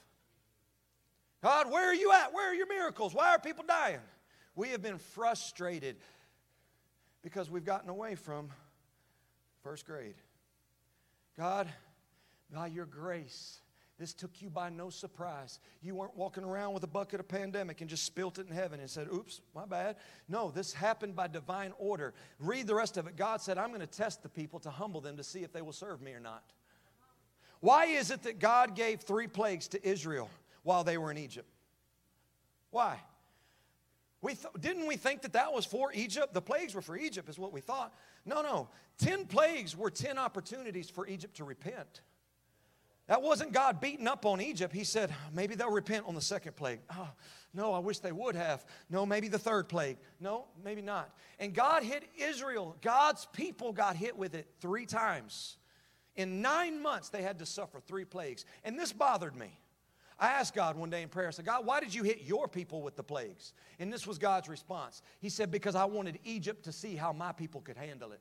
[1.42, 2.32] God, where are you at?
[2.32, 3.14] Where are your miracles?
[3.14, 4.01] Why are people dying?
[4.55, 5.96] We have been frustrated
[7.22, 8.51] because we've gotten away from
[9.62, 10.16] first grade.
[11.36, 11.68] God,
[12.53, 13.61] by your grace,
[13.99, 15.59] this took you by no surprise.
[15.82, 18.78] You weren't walking around with a bucket of pandemic and just spilt it in heaven
[18.78, 19.96] and said, oops, my bad.
[20.28, 22.14] No, this happened by divine order.
[22.38, 23.16] Read the rest of it.
[23.16, 25.62] God said, I'm going to test the people to humble them to see if they
[25.62, 26.44] will serve me or not.
[27.61, 30.30] Why is it that God gave three plagues to Israel
[30.62, 31.49] while they were in Egypt?
[32.70, 33.01] Why?
[34.20, 36.34] We th- didn't we think that that was for Egypt?
[36.34, 37.92] The plagues were for Egypt, is what we thought.
[38.24, 38.68] No, no.
[38.96, 42.03] Ten plagues were ten opportunities for Egypt to repent.
[43.09, 44.75] That wasn't God beating up on Egypt.
[44.75, 46.81] He said, maybe they'll repent on the second plague.
[46.91, 47.09] Oh,
[47.55, 48.65] no, I wish they would have.
[48.91, 49.97] No, maybe the third plague.
[50.21, 51.11] No, maybe not.
[51.39, 52.77] And God hit Israel.
[52.83, 55.57] God's people got hit with it three times.
[56.17, 58.45] In nine months, they had to suffer three plagues.
[58.63, 59.59] And this bothered me.
[60.21, 62.49] I asked God one day in prayer, I said, God, why did you hit your
[62.49, 63.53] people with the plagues?
[63.79, 65.01] And this was God's response.
[65.21, 68.21] He said, Because I wanted Egypt to see how my people could handle it.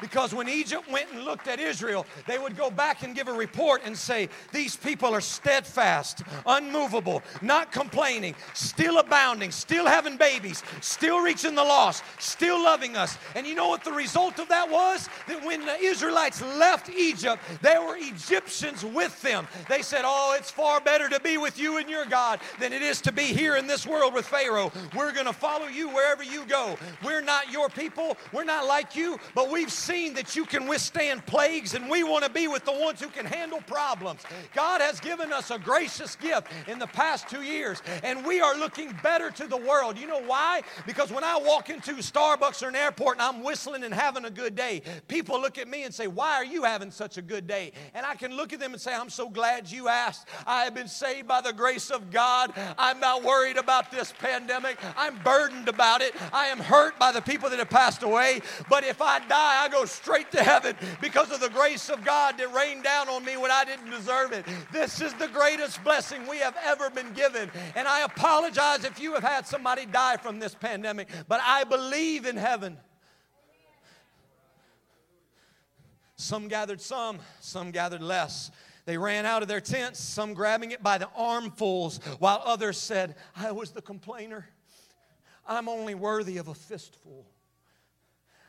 [0.00, 3.32] Because when Egypt went and looked at Israel, they would go back and give a
[3.32, 10.62] report and say, These people are steadfast, unmovable, not complaining, still abounding, still having babies,
[10.82, 13.16] still reaching the lost, still loving us.
[13.34, 15.08] And you know what the result of that was?
[15.28, 19.48] That when the Israelites left Egypt, there were Egyptians with them.
[19.66, 22.82] They said, Oh, it's far better to be with you and your God than it
[22.82, 24.70] is to be here in this world with Pharaoh.
[24.94, 26.76] We're going to follow you wherever you go.
[27.02, 31.24] We're not your people, we're not like you, but we've seen that you can withstand
[31.26, 34.20] plagues, and we want to be with the ones who can handle problems.
[34.54, 38.56] God has given us a gracious gift in the past two years, and we are
[38.58, 39.96] looking better to the world.
[39.96, 40.62] You know why?
[40.86, 44.30] Because when I walk into Starbucks or an airport and I'm whistling and having a
[44.30, 47.46] good day, people look at me and say, Why are you having such a good
[47.46, 47.72] day?
[47.94, 50.28] And I can look at them and say, I'm so glad you asked.
[50.46, 52.52] I have been saved by the grace of God.
[52.76, 54.78] I'm not worried about this pandemic.
[54.96, 56.14] I'm burdened about it.
[56.32, 58.40] I am hurt by the people that have passed away.
[58.68, 62.04] But if I die, I go straight straight to heaven because of the grace of
[62.04, 64.44] God that rained down on me when I didn't deserve it.
[64.72, 67.50] This is the greatest blessing we have ever been given.
[67.74, 72.26] And I apologize if you have had somebody die from this pandemic, but I believe
[72.26, 72.78] in heaven.
[76.16, 78.50] Some gathered some, some gathered less.
[78.86, 83.16] They ran out of their tents, some grabbing it by the armfuls, while others said,
[83.34, 84.46] I was the complainer.
[85.46, 87.26] I'm only worthy of a fistful.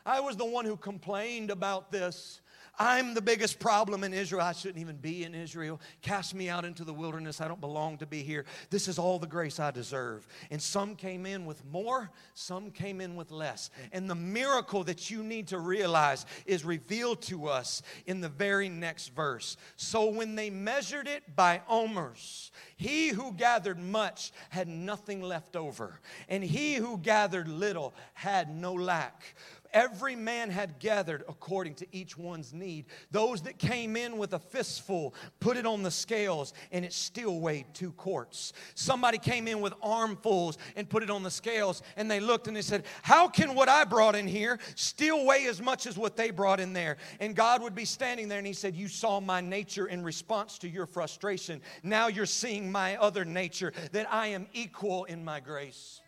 [0.08, 2.40] I was the one who complained about this.
[2.78, 4.40] I'm the biggest problem in Israel.
[4.40, 5.80] I shouldn't even be in Israel.
[6.00, 7.40] Cast me out into the wilderness.
[7.40, 8.44] I don't belong to be here.
[8.70, 10.26] This is all the grace I deserve.
[10.50, 13.70] And some came in with more, some came in with less.
[13.92, 18.68] And the miracle that you need to realize is revealed to us in the very
[18.68, 19.56] next verse.
[19.74, 25.98] So when they measured it by omers, he who gathered much had nothing left over,
[26.28, 29.34] and he who gathered little had no lack.
[29.72, 32.86] Every man had gathered according to each one's need.
[33.10, 37.40] Those that came in with a fistful put it on the scales and it still
[37.40, 38.52] weighed two quarts.
[38.74, 42.56] Somebody came in with armfuls and put it on the scales and they looked and
[42.56, 46.16] they said, How can what I brought in here still weigh as much as what
[46.16, 46.96] they brought in there?
[47.20, 50.58] And God would be standing there and He said, You saw my nature in response
[50.58, 51.60] to your frustration.
[51.82, 56.00] Now you're seeing my other nature, that I am equal in my grace.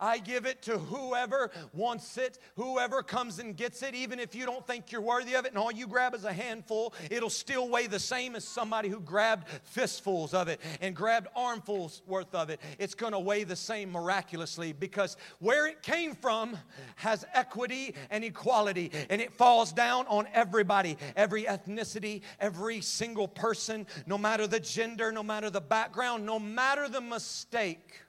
[0.00, 4.46] I give it to whoever wants it, whoever comes and gets it, even if you
[4.46, 7.68] don't think you're worthy of it, and all you grab is a handful, it'll still
[7.68, 12.50] weigh the same as somebody who grabbed fistfuls of it and grabbed armfuls worth of
[12.50, 12.60] it.
[12.78, 16.56] It's going to weigh the same miraculously because where it came from
[16.96, 23.86] has equity and equality, and it falls down on everybody, every ethnicity, every single person,
[24.06, 28.02] no matter the gender, no matter the background, no matter the mistake.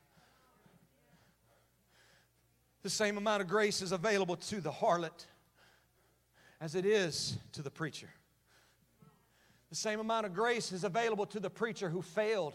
[2.81, 5.25] The same amount of grace is available to the harlot
[6.61, 8.09] as it is to the preacher.
[9.69, 12.53] The same amount of grace is available to the preacher who failed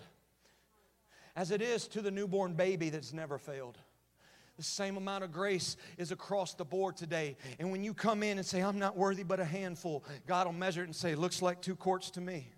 [1.37, 3.79] as it is to the newborn baby that's never failed.
[4.57, 7.37] The same amount of grace is across the board today.
[7.59, 10.53] And when you come in and say, I'm not worthy but a handful, God will
[10.53, 12.49] measure it and say, Looks like two quarts to me.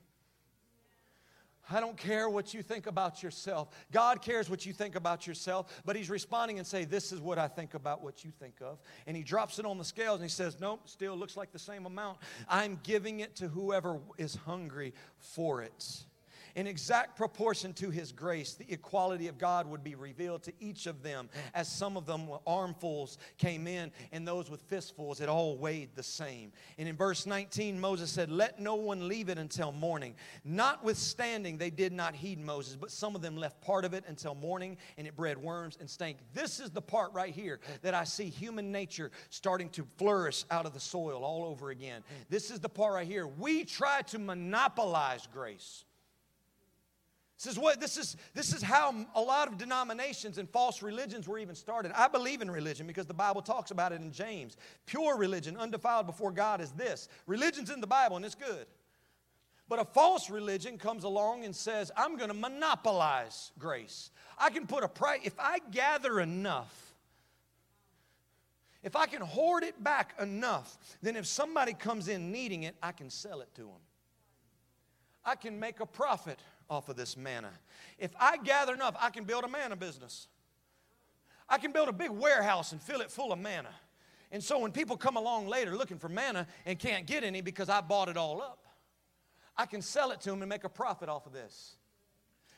[1.71, 3.69] I don't care what you think about yourself.
[3.93, 7.39] God cares what you think about yourself, but He's responding and say, This is what
[7.39, 8.79] I think about what you think of.
[9.07, 11.59] And He drops it on the scales and He says, Nope, still looks like the
[11.59, 12.19] same amount.
[12.49, 16.05] I'm giving it to whoever is hungry for it
[16.57, 20.87] in exact proportion to his grace, the equality of God would be revealed to each
[20.87, 21.29] of them.
[21.55, 25.91] As some of them with armfuls came in, and those with fistfuls, it all weighed
[25.95, 26.53] the same.
[26.79, 30.15] And in verse 19, Moses said, Let no one leave it until morning.
[30.45, 34.35] Notwithstanding, they did not heed Moses, but some of them left part of it until
[34.35, 36.17] morning, and it bred worms and stank.
[36.33, 40.65] This is the part right here that I see human nature starting to flourish out
[40.65, 42.03] of the soil all over again.
[42.31, 43.27] This is the part right here.
[43.27, 45.85] We try to monopolize grace.
[47.37, 51.29] This is what this is this is how a lot of denominations and false religions
[51.29, 51.93] were even started.
[51.95, 54.57] I believe in religion because the Bible talks about it in James.
[54.87, 57.09] Pure religion, undefiled before God is this.
[57.27, 58.67] Religion's in the Bible and it's good.
[59.69, 64.11] But a false religion comes along and says, I'm going to monopolize grace.
[64.39, 66.87] I can put a price if I gather enough
[68.87, 72.93] if I can hoard it back enough, then if somebody comes in needing it, I
[72.93, 73.83] can sell it to them.
[75.25, 77.51] I can make a profit off of this manna.
[77.99, 80.29] If I gather enough, I can build a manna business.
[81.49, 83.71] I can build a big warehouse and fill it full of manna.
[84.33, 87.69] And so when people come along later looking for manna and can't get any because
[87.69, 88.67] I bought it all up,
[89.57, 91.76] I can sell it to them and make a profit off of this.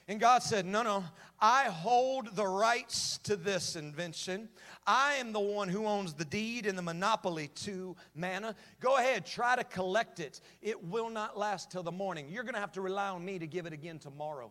[0.09, 1.05] And God said, No, no,
[1.39, 4.49] I hold the rights to this invention.
[4.87, 8.57] I am the one who owns the deed and the monopoly to manna.
[8.81, 10.41] Go ahead, try to collect it.
[10.63, 12.31] It will not last till the morning.
[12.31, 14.51] You're going to have to rely on me to give it again tomorrow.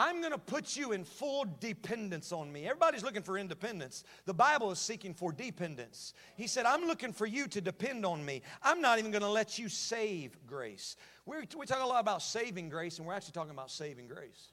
[0.00, 2.66] I'm going to put you in full dependence on me.
[2.66, 4.04] Everybody's looking for independence.
[4.26, 6.14] The Bible is seeking for dependence.
[6.36, 8.42] He said, I'm looking for you to depend on me.
[8.62, 10.94] I'm not even going to let you save grace.
[11.26, 14.52] We're, we talk a lot about saving grace, and we're actually talking about saving grace.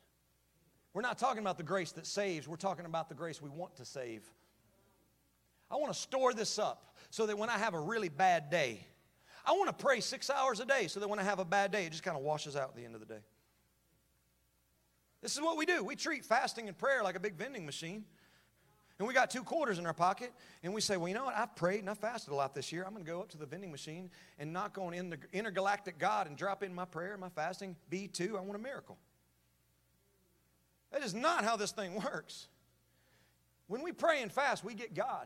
[0.95, 3.75] We're not talking about the grace that saves, we're talking about the grace we want
[3.75, 4.23] to save.
[5.69, 8.83] I want to store this up so that when I have a really bad day,
[9.45, 11.71] I want to pray six hours a day so that when I have a bad
[11.71, 13.21] day, it just kind of washes out at the end of the day.
[15.25, 15.83] This is what we do.
[15.83, 18.05] We treat fasting and prayer like a big vending machine.
[18.99, 21.35] And we got two quarters in our pocket, and we say, Well, you know what?
[21.35, 22.83] I've prayed and I've fasted a lot this year.
[22.85, 25.97] I'm going to go up to the vending machine and knock on in the intergalactic
[25.97, 27.75] God and drop in my prayer, my fasting.
[27.91, 28.99] B2, I want a miracle.
[30.91, 32.47] That is not how this thing works.
[33.65, 35.25] When we pray and fast, we get God.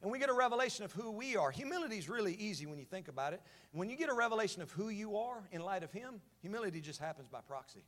[0.00, 1.50] And we get a revelation of who we are.
[1.50, 3.42] Humility is really easy when you think about it.
[3.72, 6.98] When you get a revelation of who you are in light of Him, humility just
[6.98, 7.84] happens by proxy.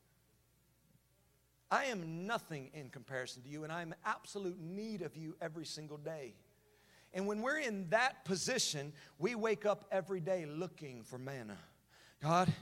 [1.71, 5.67] I am nothing in comparison to you, and I am absolute need of you every
[5.67, 6.35] single day.
[7.13, 11.57] And when we're in that position, we wake up every day looking for manna.
[12.23, 12.53] God,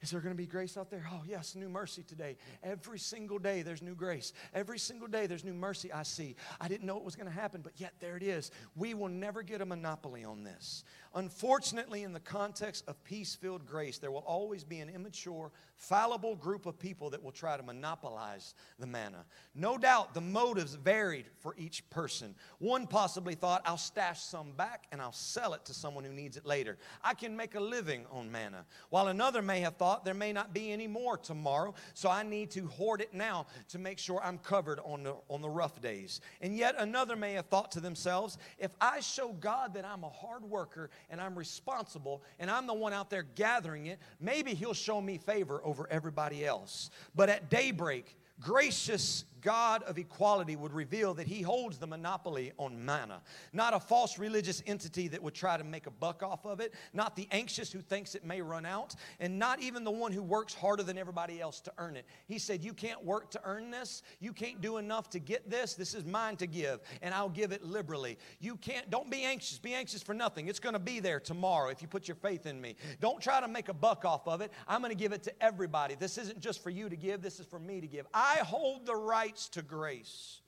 [0.00, 1.04] is there going to be grace out there?
[1.12, 2.36] Oh, yes, new mercy today.
[2.62, 4.32] Every single day there's new grace.
[4.54, 6.36] Every single day there's new mercy I see.
[6.60, 8.50] I didn't know it was going to happen, but yet there it is.
[8.76, 10.84] We will never get a monopoly on this.
[11.14, 16.36] Unfortunately, in the context of peace filled grace, there will always be an immature, fallible
[16.36, 19.24] group of people that will try to monopolize the manna.
[19.54, 22.34] No doubt the motives varied for each person.
[22.58, 26.36] One possibly thought, I'll stash some back and I'll sell it to someone who needs
[26.36, 26.76] it later.
[27.02, 28.66] I can make a living on manna.
[28.90, 32.50] While another may have thought, there may not be any more tomorrow, so I need
[32.52, 36.20] to hoard it now to make sure I'm covered on the, on the rough days.
[36.40, 40.10] And yet another may have thought to themselves, if I show God that I'm a
[40.10, 44.74] hard worker and I'm responsible and I'm the one out there gathering it, maybe He'll
[44.74, 46.90] show me favor over everybody else.
[47.14, 52.84] But at daybreak, gracious God of equality would reveal that he holds the monopoly on
[52.84, 53.22] manna.
[53.52, 56.74] Not a false religious entity that would try to make a buck off of it,
[56.92, 60.22] not the anxious who thinks it may run out, and not even the one who
[60.22, 62.06] works harder than everybody else to earn it.
[62.26, 64.02] He said, You can't work to earn this.
[64.20, 65.74] You can't do enough to get this.
[65.74, 68.18] This is mine to give, and I'll give it liberally.
[68.40, 69.58] You can't, don't be anxious.
[69.58, 70.48] Be anxious for nothing.
[70.48, 72.76] It's going to be there tomorrow if you put your faith in me.
[73.00, 74.52] Don't try to make a buck off of it.
[74.66, 75.94] I'm going to give it to everybody.
[75.94, 78.06] This isn't just for you to give, this is for me to give.
[78.12, 80.40] I hold the right rights to grace.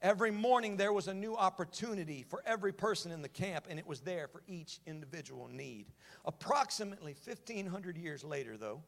[0.00, 3.86] Every morning there was a new opportunity for every person in the camp, and it
[3.88, 5.86] was there for each individual need.
[6.24, 8.82] Approximately 1,500 years later, though,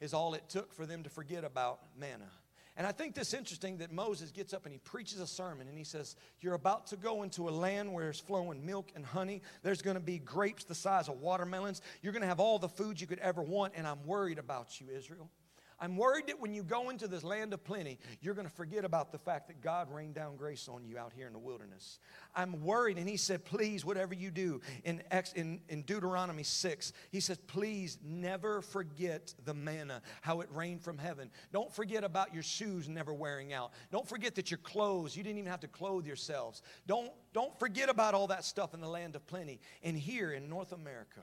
[0.00, 2.28] is all it took for them to forget about manna.
[2.76, 5.78] And I think this interesting that Moses gets up and he preaches a sermon and
[5.78, 9.42] he says, You're about to go into a land where there's flowing milk and honey.
[9.62, 11.82] There's going to be grapes the size of watermelons.
[12.02, 14.80] You're going to have all the food you could ever want, and I'm worried about
[14.80, 15.30] you, Israel.
[15.78, 18.84] I'm worried that when you go into this land of plenty, you're going to forget
[18.84, 21.98] about the fact that God rained down grace on you out here in the wilderness.
[22.34, 22.96] I'm worried.
[22.96, 25.02] And he said, please, whatever you do, in,
[25.34, 30.96] in, in Deuteronomy 6, he says, please never forget the manna, how it rained from
[30.96, 31.30] heaven.
[31.52, 33.72] Don't forget about your shoes never wearing out.
[33.92, 36.62] Don't forget that your clothes, you didn't even have to clothe yourselves.
[36.86, 39.60] Don't, don't forget about all that stuff in the land of plenty.
[39.82, 41.20] And here in North America,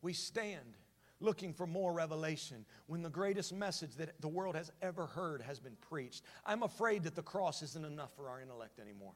[0.00, 0.76] we stand
[1.20, 5.58] looking for more revelation when the greatest message that the world has ever heard has
[5.58, 6.22] been preached.
[6.46, 9.14] I'm afraid that the cross isn't enough for our intellect anymore.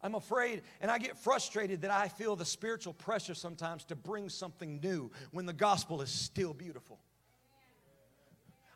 [0.00, 4.28] I'm afraid, and I get frustrated that I feel the spiritual pressure sometimes to bring
[4.28, 7.00] something new when the gospel is still beautiful.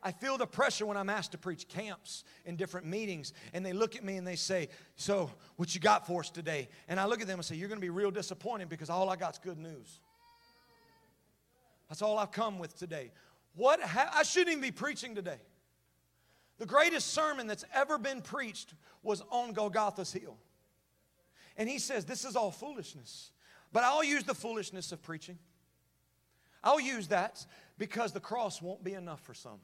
[0.02, 3.72] I feel the pressure when I'm asked to preach camps in different meetings, and they
[3.72, 6.68] look at me and they say, So, what you got for us today?
[6.88, 9.08] And I look at them and say, You're going to be real disappointed because all
[9.08, 10.00] I got's good news.
[11.92, 13.10] That's all I've come with today.
[13.54, 15.36] What ha- I shouldn't even be preaching today.
[16.56, 18.72] The greatest sermon that's ever been preached
[19.02, 20.38] was on Golgotha's hill.
[21.58, 23.30] And he says, This is all foolishness.
[23.74, 25.36] But I'll use the foolishness of preaching.
[26.64, 27.44] I'll use that
[27.76, 29.60] because the cross won't be enough for some.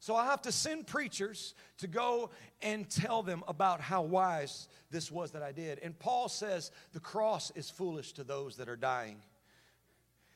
[0.00, 5.10] So I have to send preachers to go and tell them about how wise this
[5.10, 5.78] was that I did.
[5.78, 9.22] And Paul says the cross is foolish to those that are dying.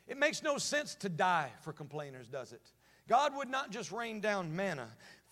[0.08, 2.72] It makes no sense to die for complainers, does it?
[3.08, 4.88] God would not just rain down manna.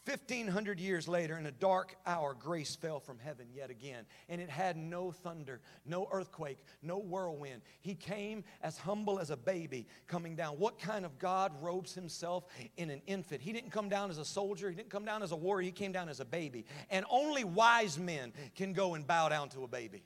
[0.07, 4.05] 1500 years later, in a dark hour, grace fell from heaven yet again.
[4.29, 7.63] And it had no thunder, no earthquake, no whirlwind.
[7.81, 10.61] He came as humble as a baby coming down.
[10.61, 12.45] What kind of God robes himself
[12.77, 13.43] in an infant?
[13.43, 15.73] He didn't come down as a soldier, he didn't come down as a warrior, he
[15.73, 16.67] came down as a baby.
[16.89, 20.05] And only wise men can go and bow down to a baby.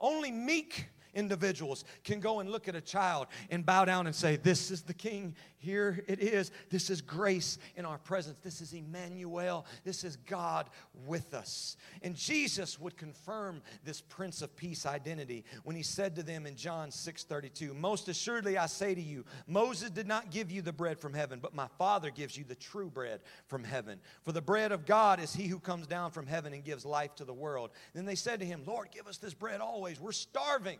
[0.00, 0.86] Only meek
[1.18, 4.82] individuals can go and look at a child and bow down and say, This is
[4.82, 5.34] the King.
[5.60, 6.52] Here it is.
[6.70, 8.38] This is grace in our presence.
[8.42, 9.66] This is Emmanuel.
[9.82, 10.70] This is God
[11.04, 11.76] with us.
[12.02, 16.54] And Jesus would confirm this Prince of Peace identity when he said to them in
[16.54, 20.72] John 6 32, Most assuredly I say to you, Moses did not give you the
[20.72, 23.98] bread from heaven, but my Father gives you the true bread from heaven.
[24.22, 27.16] For the bread of God is he who comes down from heaven and gives life
[27.16, 27.70] to the world.
[27.94, 30.00] Then they said to him, Lord, give us this bread always.
[30.00, 30.78] We're starving.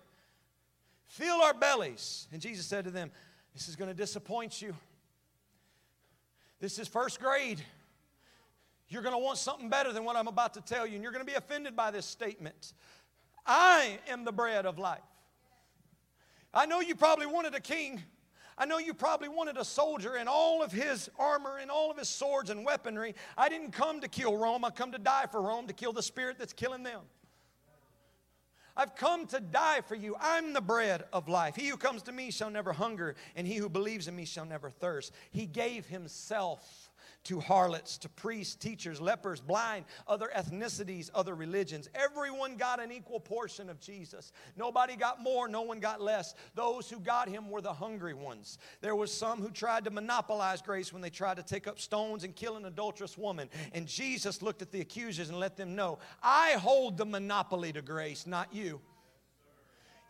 [1.09, 2.29] Fill our bellies.
[2.33, 3.11] And Jesus said to them,
[3.55, 4.75] This is going to disappoint you.
[6.61, 7.63] This is first grade.
[8.89, 11.13] You're going to want something better than what I'm about to tell you, and you're
[11.13, 12.73] going to be offended by this statement.
[13.47, 15.01] I am the bread of life.
[16.53, 18.03] I know you probably wanted a king.
[18.57, 21.99] I know you probably wanted a soldier and all of his armor and all of
[21.99, 23.15] his swords and weaponry.
[23.37, 24.65] I didn't come to kill Rome.
[24.65, 27.01] I come to die for Rome, to kill the spirit that's killing them.
[28.79, 30.15] I've come to die for you.
[30.21, 31.57] I'm the bread of life.
[31.57, 34.45] He who comes to me shall never hunger, and he who believes in me shall
[34.45, 35.13] never thirst.
[35.33, 36.88] He gave himself
[37.29, 41.87] to harlots, to priests, teachers, lepers, blind, other ethnicities, other religions.
[41.95, 44.33] Everyone got an equal portion of Jesus.
[44.57, 46.35] Nobody got more, no one got less.
[46.55, 48.57] Those who got him were the hungry ones.
[48.81, 52.25] There was some who tried to monopolize grace when they tried to take up stones
[52.25, 53.51] and kill an adulterous woman.
[53.73, 57.83] And Jesus looked at the accusers and let them know, I hold the monopoly to
[57.83, 58.81] grace, not you.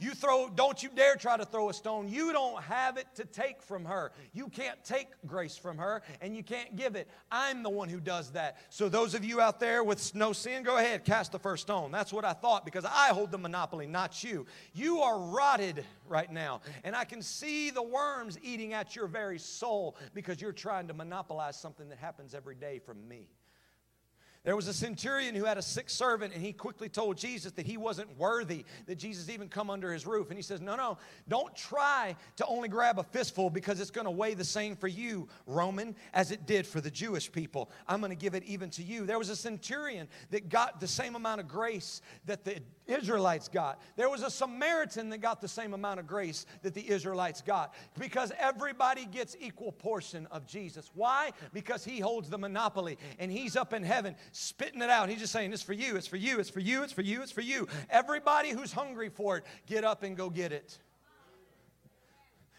[0.01, 2.09] You throw, don't you dare try to throw a stone.
[2.09, 4.13] You don't have it to take from her.
[4.33, 7.09] You can't take grace from her and you can't give it.
[7.33, 8.59] I'm the one who does that.
[8.71, 11.91] So, those of you out there with no sin, go ahead, cast the first stone.
[11.91, 14.47] That's what I thought because I hold the monopoly, not you.
[14.73, 16.61] You are rotted right now.
[16.85, 20.95] And I can see the worms eating at your very soul because you're trying to
[20.95, 23.27] monopolize something that happens every day from me.
[24.49, 27.67] There was a centurion who had a sick servant, and he quickly told Jesus that
[27.67, 30.31] he wasn't worthy that Jesus even come under his roof.
[30.31, 30.97] And he says, No, no,
[31.29, 34.89] don't try to only grab a fistful because it's going to weigh the same for
[34.89, 37.71] you, Roman, as it did for the Jewish people.
[37.87, 39.05] I'm going to give it even to you.
[39.05, 43.81] There was a centurion that got the same amount of grace that the Israelites got.
[43.97, 47.75] There was a Samaritan that got the same amount of grace that the Israelites got
[47.99, 50.91] because everybody gets equal portion of Jesus.
[50.95, 51.33] Why?
[51.53, 55.09] Because he holds the monopoly and he's up in heaven spitting it out.
[55.09, 57.23] He's just saying, It's for you, it's for you, it's for you, it's for you,
[57.23, 57.69] it's for you.
[57.91, 60.79] Everybody who's hungry for it, get up and go get it.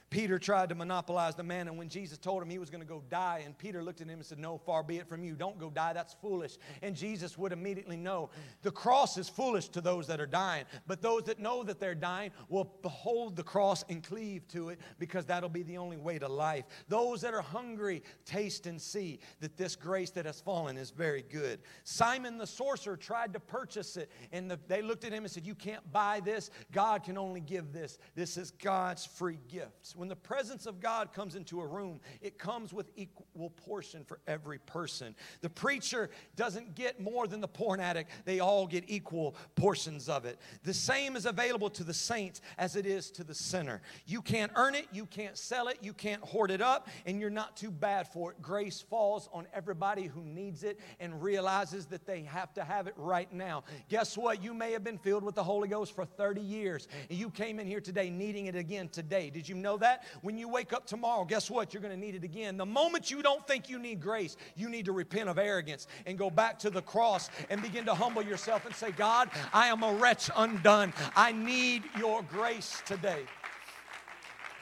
[0.10, 3.04] Peter tried to monopolize the manna when Jesus told him he was going to go
[3.10, 3.44] die.
[3.46, 5.36] And Peter looked at him and said, No, far be it from you.
[5.36, 5.94] Don't go die.
[5.94, 6.58] That's foolish.
[6.82, 8.30] And Jesus would immediately know
[8.64, 10.66] the cross is foolish to those that are dying.
[10.88, 14.80] But those that know that they're dying will behold the cross and cleave to it
[14.98, 16.66] because that'll be the only way to life.
[16.88, 21.22] Those that are hungry, taste and see that this grace that has fallen is very
[21.22, 21.60] good.
[21.84, 25.46] Simon the sorcerer tried to purchase it, and the, they looked at him and said,
[25.46, 26.50] You can't buy this.
[26.72, 28.00] God can only give this.
[28.16, 29.96] This is God's free gifts.
[30.00, 34.22] When the presence of God comes into a room, it comes with equal portion for
[34.28, 35.14] every person.
[35.42, 40.24] The preacher doesn't get more than the porn addict, they all get equal portions of
[40.24, 40.40] it.
[40.64, 43.82] The same is available to the saints as it is to the sinner.
[44.06, 47.30] You can't earn it, you can't sell it, you can't hoard it up, and you're
[47.30, 48.42] not too bad for it.
[48.42, 52.94] Grace falls on everybody who needs it and realizes that they have to have it
[52.96, 53.66] right now.
[53.90, 54.42] Guess what?
[54.42, 57.60] You may have been filled with the Holy Ghost for 30 years, and you came
[57.60, 59.30] in here today needing it again today.
[59.30, 59.89] Did you know that?
[60.22, 61.74] When you wake up tomorrow, guess what?
[61.74, 62.58] You're going to need it again.
[62.58, 66.18] The moment you don't think you need grace, you need to repent of arrogance and
[66.18, 69.84] go back to the cross and begin to humble yourself and say, God, I am
[69.84, 70.94] a wretch undone.
[71.16, 73.24] I need your grace today.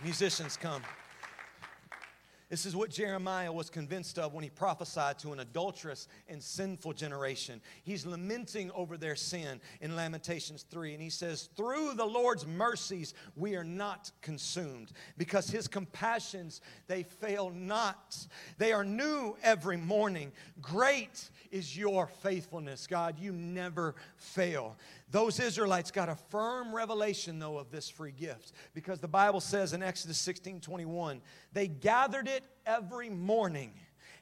[0.03, 0.83] Musicians, come.
[2.49, 6.93] This is what Jeremiah was convinced of when he prophesied to an adulterous and sinful
[6.93, 7.59] generation.
[7.83, 13.13] He's lamenting over their sin in Lamentations 3, and he says, Through the Lord's mercies
[13.35, 18.17] we are not consumed, because his compassions they fail not.
[18.57, 20.31] They are new every morning.
[20.61, 23.19] Great is your faithfulness, God.
[23.19, 24.77] You never fail.
[25.09, 29.71] Those Israelites got a firm revelation, though, of this free gift because the Bible says
[29.71, 31.21] in Exodus 16 21,
[31.53, 33.71] they gathered it every morning,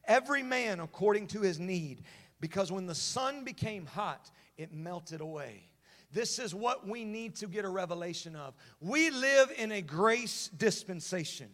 [0.06, 2.04] every man according to his need,
[2.40, 5.70] because when the sun became hot, it melted away.
[6.12, 8.54] This is what we need to get a revelation of.
[8.80, 11.50] We live in a grace dispensation.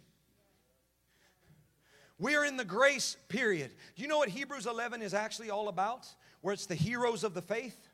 [2.19, 3.71] We are in the grace period.
[3.95, 6.07] Do you know what Hebrews 11 is actually all about?
[6.41, 7.89] Where it's the heroes of the faith?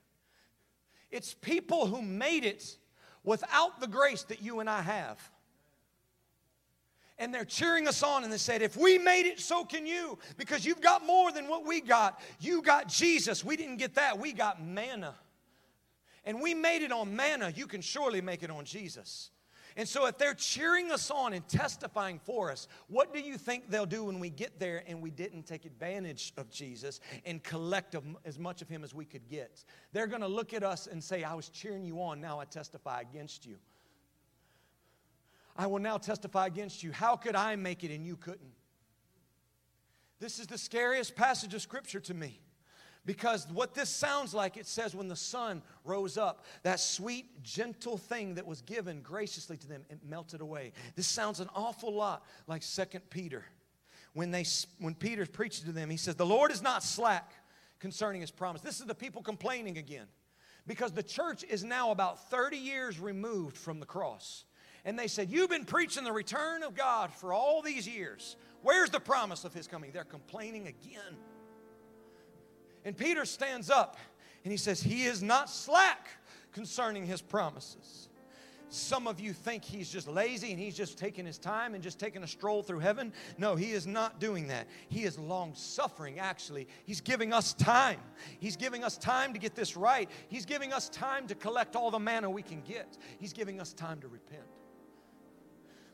[1.11, 2.77] It's people who made it
[3.23, 5.31] without the grace that you and I have.
[7.19, 10.19] And they're cheering us on and they said, if we made it, so can you.
[10.37, 12.21] Because you've got more than what we got.
[12.39, 13.43] You got Jesus.
[13.43, 14.19] We didn't get that.
[14.19, 15.15] We got manna.
[16.25, 17.51] And we made it on manna.
[17.55, 19.31] You can surely make it on Jesus.
[19.77, 23.69] And so, if they're cheering us on and testifying for us, what do you think
[23.69, 27.95] they'll do when we get there and we didn't take advantage of Jesus and collect
[28.25, 29.63] as much of Him as we could get?
[29.93, 32.45] They're going to look at us and say, I was cheering you on, now I
[32.45, 33.57] testify against you.
[35.55, 36.91] I will now testify against you.
[36.91, 38.53] How could I make it and you couldn't?
[40.19, 42.39] This is the scariest passage of Scripture to me.
[43.07, 47.97] Because what this sounds like, it says when the sun rose up, that sweet, gentle
[47.97, 50.73] thing that was given graciously to them, it melted away.
[50.97, 53.45] This sounds an awful lot like Second Peter.
[54.11, 54.43] When, they,
[54.79, 57.31] when Peter preached to them, he says, The Lord is not slack
[57.79, 58.61] concerning his promise.
[58.61, 60.07] This is the people complaining again.
[60.67, 64.43] Because the church is now about 30 years removed from the cross.
[64.83, 68.35] And they said, You've been preaching the return of God for all these years.
[68.63, 69.91] Where's the promise of his coming?
[69.93, 71.15] They're complaining again.
[72.87, 73.97] And Peter stands up
[74.45, 76.07] and he says, He is not slack
[76.53, 78.07] concerning his promises.
[78.69, 81.99] Some of you think he's just lazy and he's just taking his time and just
[81.99, 83.11] taking a stroll through heaven.
[83.37, 84.67] No, he is not doing that.
[84.87, 86.69] He is long suffering, actually.
[86.85, 87.99] He's giving us time.
[88.39, 90.09] He's giving us time to get this right.
[90.29, 92.97] He's giving us time to collect all the manna we can get.
[93.19, 94.47] He's giving us time to repent.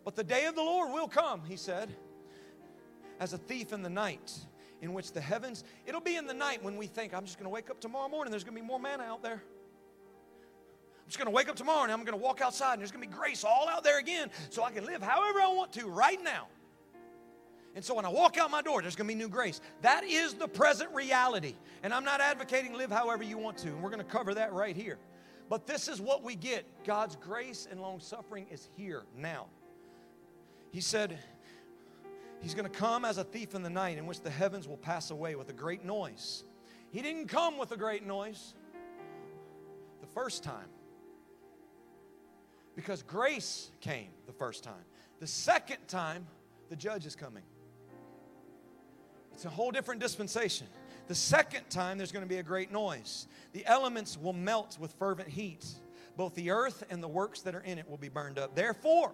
[0.05, 1.89] But the day of the Lord will come, he said,
[3.19, 4.31] as a thief in the night
[4.84, 7.45] in which the heavens, it'll be in the night when we think, I'm just going
[7.45, 9.41] to wake up tomorrow morning, there's going to be more manna out there.
[9.41, 12.91] I'm just going to wake up tomorrow and I'm going to walk outside and there's
[12.91, 15.71] going to be grace all out there again so I can live however I want
[15.73, 16.47] to right now.
[17.75, 19.61] And so when I walk out my door, there's going to be new grace.
[19.81, 21.55] That is the present reality.
[21.81, 23.69] And I'm not advocating live however you want to.
[23.69, 24.99] And we're going to cover that right here.
[25.49, 29.47] But this is what we get God's grace and long suffering is here now.
[30.71, 31.17] He said,
[32.43, 34.77] He's going to come as a thief in the night in which the heavens will
[34.77, 36.43] pass away with a great noise.
[36.91, 38.53] He didn't come with a great noise
[40.01, 40.67] the first time
[42.75, 44.83] because grace came the first time.
[45.21, 46.27] The second time,
[46.69, 47.43] the judge is coming.
[49.31, 50.67] It's a whole different dispensation.
[51.07, 53.27] The second time, there's going to be a great noise.
[53.53, 55.65] The elements will melt with fervent heat.
[56.17, 58.53] Both the earth and the works that are in it will be burned up.
[58.53, 59.13] Therefore,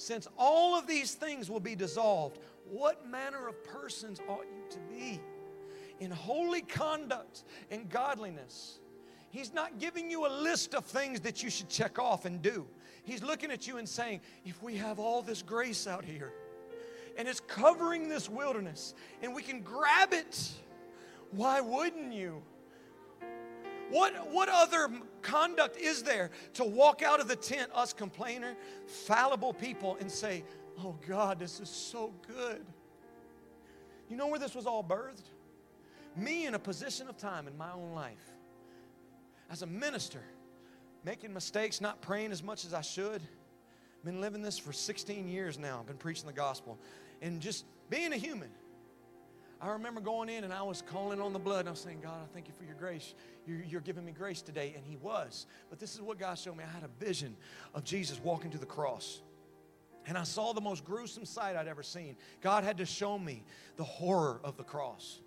[0.00, 4.78] since all of these things will be dissolved, what manner of persons ought you to
[4.88, 5.20] be?
[5.98, 8.78] In holy conduct and godliness,
[9.28, 12.66] He's not giving you a list of things that you should check off and do.
[13.04, 16.32] He's looking at you and saying, if we have all this grace out here
[17.16, 20.50] and it's covering this wilderness and we can grab it,
[21.30, 22.42] why wouldn't you?
[23.90, 24.88] What, what other
[25.20, 28.54] conduct is there to walk out of the tent, us complainer,
[28.86, 30.44] fallible people, and say,
[30.78, 32.64] Oh God, this is so good?
[34.08, 35.24] You know where this was all birthed?
[36.16, 38.30] Me in a position of time in my own life
[39.50, 40.22] as a minister,
[41.04, 43.22] making mistakes, not praying as much as I should.
[44.04, 45.80] Been living this for 16 years now.
[45.80, 46.78] I've been preaching the gospel
[47.20, 48.48] and just being a human.
[49.62, 52.00] I remember going in and I was calling on the blood and I was saying,
[52.02, 53.14] God, I thank you for your grace.
[53.46, 54.72] You're, you're, giving me grace today.
[54.74, 55.46] And He was.
[55.68, 56.64] But this is what God showed me.
[56.64, 57.36] I had a vision
[57.74, 59.20] of Jesus walking to the cross.
[60.06, 62.16] And I saw the most gruesome sight I'd ever seen.
[62.40, 63.44] God had to show me
[63.76, 65.20] the horror of the cross.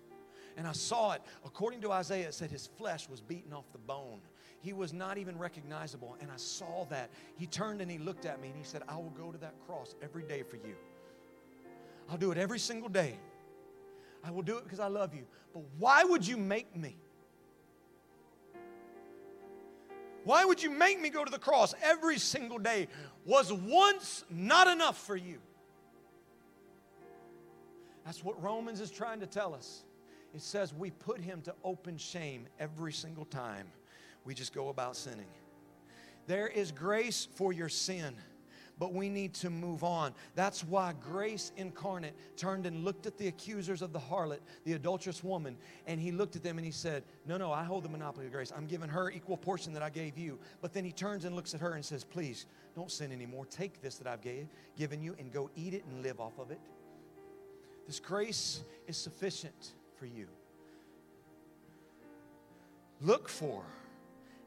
[0.56, 1.22] And I saw it.
[1.44, 4.20] According to Isaiah, it said his flesh was beaten off the bone.
[4.60, 6.16] He was not even recognizable.
[6.20, 7.10] And I saw that.
[7.36, 9.54] He turned and he looked at me and he said, I will go to that
[9.66, 10.74] cross every day for you.
[12.10, 13.16] I'll do it every single day.
[14.24, 15.26] I will do it because I love you.
[15.52, 16.96] But why would you make me?
[20.24, 22.88] Why would you make me go to the cross every single day?
[23.26, 25.38] Was once not enough for you?
[28.06, 29.84] That's what Romans is trying to tell us.
[30.34, 33.66] It says we put him to open shame every single time
[34.24, 35.28] we just go about sinning.
[36.26, 38.16] There is grace for your sin
[38.78, 40.14] but we need to move on.
[40.34, 45.22] That's why grace incarnate turned and looked at the accusers of the harlot, the adulterous
[45.22, 45.56] woman,
[45.86, 48.32] and he looked at them and he said, No, no, I hold the monopoly of
[48.32, 48.52] grace.
[48.56, 50.38] I'm giving her equal portion that I gave you.
[50.60, 53.46] But then he turns and looks at her and says, Please, don't sin anymore.
[53.46, 56.50] Take this that I've gave, given you and go eat it and live off of
[56.50, 56.60] it.
[57.86, 60.26] This grace is sufficient for you.
[63.00, 63.62] Look for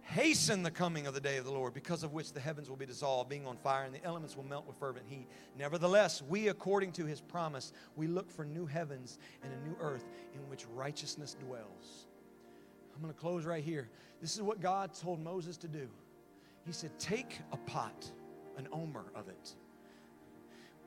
[0.07, 2.77] Hasten the coming of the day of the Lord, because of which the heavens will
[2.77, 5.27] be dissolved, being on fire, and the elements will melt with fervent heat.
[5.59, 10.05] Nevertheless, we, according to his promise, we look for new heavens and a new earth
[10.33, 12.07] in which righteousness dwells.
[12.95, 13.89] I'm going to close right here.
[14.21, 15.89] This is what God told Moses to do.
[16.65, 18.09] He said, Take a pot,
[18.57, 19.55] an omer of it,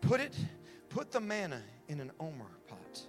[0.00, 0.34] put it,
[0.88, 3.02] put the manna in an omer pot,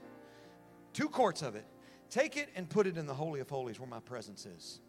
[0.92, 1.66] two quarts of it.
[2.10, 4.82] Take it and put it in the Holy of Holies where my presence is.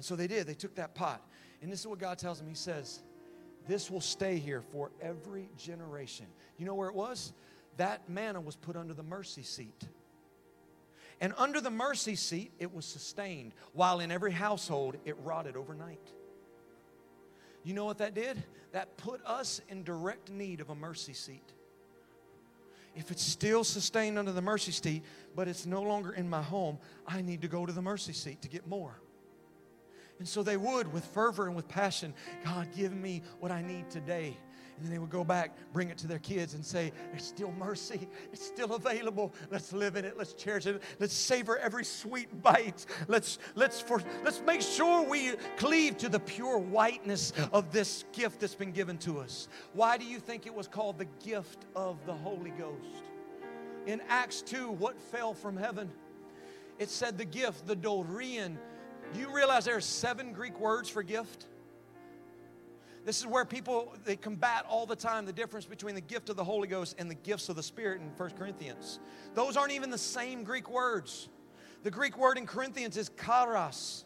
[0.00, 0.46] And so they did.
[0.46, 1.20] They took that pot.
[1.60, 2.48] And this is what God tells them.
[2.48, 3.00] He says,
[3.68, 6.24] This will stay here for every generation.
[6.56, 7.34] You know where it was?
[7.76, 9.84] That manna was put under the mercy seat.
[11.20, 16.00] And under the mercy seat, it was sustained, while in every household, it rotted overnight.
[17.62, 18.42] You know what that did?
[18.72, 21.52] That put us in direct need of a mercy seat.
[22.96, 25.02] If it's still sustained under the mercy seat,
[25.36, 28.40] but it's no longer in my home, I need to go to the mercy seat
[28.40, 28.98] to get more.
[30.20, 32.12] And so they would, with fervor and with passion,
[32.44, 34.36] God, give me what I need today.
[34.76, 37.52] And then they would go back, bring it to their kids, and say, There's still
[37.52, 38.06] mercy.
[38.30, 39.32] It's still available.
[39.50, 40.18] Let's live in it.
[40.18, 40.82] Let's cherish it.
[40.98, 42.84] Let's savor every sweet bite.
[43.08, 48.40] Let's, let's, for, let's make sure we cleave to the pure whiteness of this gift
[48.40, 49.48] that's been given to us.
[49.72, 53.04] Why do you think it was called the gift of the Holy Ghost?
[53.86, 55.90] In Acts 2, what fell from heaven?
[56.78, 58.56] It said the gift, the Dorean
[59.12, 61.46] do you realize there are seven Greek words for gift?
[63.04, 66.36] This is where people they combat all the time the difference between the gift of
[66.36, 69.00] the Holy Ghost and the gifts of the Spirit in 1 Corinthians.
[69.34, 71.28] Those aren't even the same Greek words.
[71.82, 74.04] The Greek word in Corinthians is charis.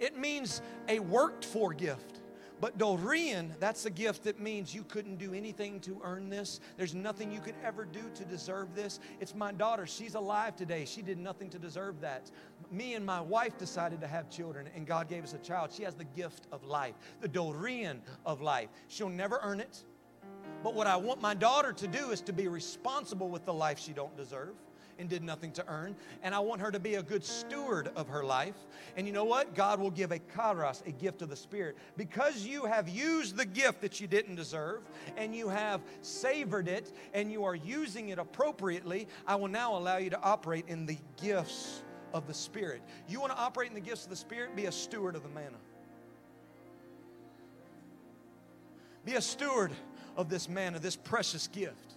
[0.00, 2.11] It means a worked for gift.
[2.62, 6.60] But Dorean, that's a gift that means you couldn't do anything to earn this.
[6.76, 9.00] There's nothing you could ever do to deserve this.
[9.20, 9.84] It's my daughter.
[9.84, 10.84] She's alive today.
[10.84, 12.30] She did nothing to deserve that.
[12.70, 15.72] Me and my wife decided to have children, and God gave us a child.
[15.72, 18.68] She has the gift of life, the Dorean of life.
[18.86, 19.82] She'll never earn it.
[20.62, 23.80] But what I want my daughter to do is to be responsible with the life
[23.80, 24.54] she don't deserve
[25.02, 25.94] and did nothing to earn.
[26.22, 28.54] And I want her to be a good steward of her life.
[28.96, 29.54] And you know what?
[29.54, 31.76] God will give a charis, a gift of the Spirit.
[31.98, 34.80] Because you have used the gift that you didn't deserve
[35.18, 39.98] and you have savored it and you are using it appropriately, I will now allow
[39.98, 41.82] you to operate in the gifts
[42.14, 42.80] of the Spirit.
[43.08, 44.56] You want to operate in the gifts of the Spirit?
[44.56, 45.58] Be a steward of the manna.
[49.04, 49.72] Be a steward
[50.16, 51.96] of this manna, this precious gift.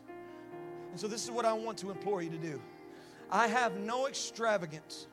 [0.90, 2.62] And so, this is what I want to implore you to do.
[3.32, 5.08] I have no extravagance,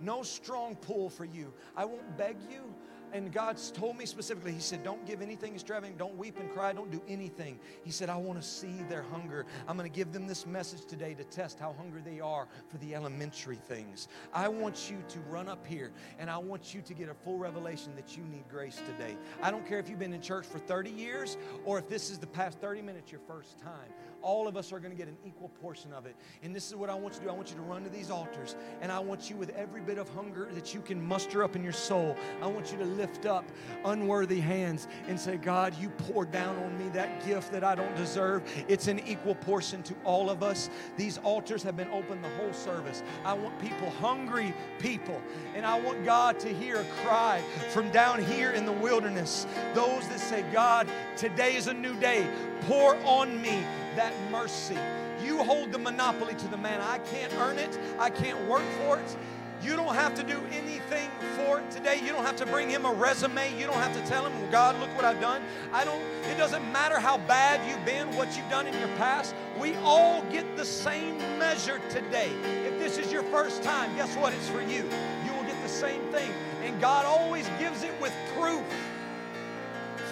[0.00, 1.52] no strong pull for you.
[1.76, 2.74] I won't beg you.
[3.12, 6.72] And God's told me specifically, He said, Don't give anything extravagant, don't weep and cry,
[6.72, 7.58] don't do anything.
[7.82, 9.46] He said, I want to see their hunger.
[9.66, 12.78] I'm going to give them this message today to test how hungry they are for
[12.78, 14.08] the elementary things.
[14.32, 17.38] I want you to run up here and I want you to get a full
[17.38, 19.16] revelation that you need grace today.
[19.42, 22.18] I don't care if you've been in church for 30 years or if this is
[22.18, 25.16] the past 30 minutes your first time all of us are going to get an
[25.24, 26.16] equal portion of it.
[26.42, 27.30] And this is what I want you to do.
[27.30, 29.98] I want you to run to these altars, and I want you, with every bit
[29.98, 33.26] of hunger that you can muster up in your soul, I want you to lift
[33.26, 33.44] up
[33.84, 37.94] unworthy hands and say, God, you poured down on me that gift that I don't
[37.96, 38.42] deserve.
[38.68, 40.70] It's an equal portion to all of us.
[40.96, 43.02] These altars have been open the whole service.
[43.24, 45.20] I want people, hungry people,
[45.54, 49.46] and I want God to hear a cry from down here in the wilderness.
[49.74, 52.28] Those that say, God, today is a new day.
[52.62, 53.64] Pour on me
[53.96, 54.78] that mercy.
[55.22, 56.80] You hold the monopoly to the man.
[56.80, 59.16] I can't earn it, I can't work for it.
[59.62, 62.00] You don't have to do anything for it today.
[62.02, 63.58] You don't have to bring him a resume.
[63.58, 65.42] You don't have to tell him, God, look what I've done.
[65.70, 66.00] I don't,
[66.30, 69.34] it doesn't matter how bad you've been, what you've done in your past.
[69.58, 72.30] We all get the same measure today.
[72.66, 74.32] If this is your first time, guess what?
[74.32, 74.88] It's for you.
[75.26, 76.30] You will get the same thing.
[76.64, 78.64] And God always gives it with proof.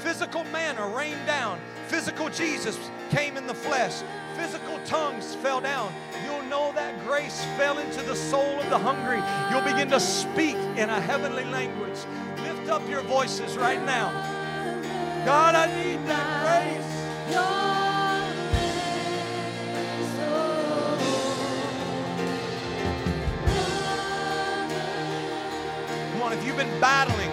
[0.03, 1.59] Physical manna rained down.
[1.87, 2.79] Physical Jesus
[3.11, 4.03] came in the flesh.
[4.37, 5.93] Physical tongues fell down.
[6.25, 9.23] You'll know that grace fell into the soul of the hungry.
[9.51, 11.99] You'll begin to speak in a heavenly language.
[12.43, 14.13] Lift up your voices right now.
[15.25, 16.85] God, I need that grace.
[26.13, 27.31] Come on, if you've been battling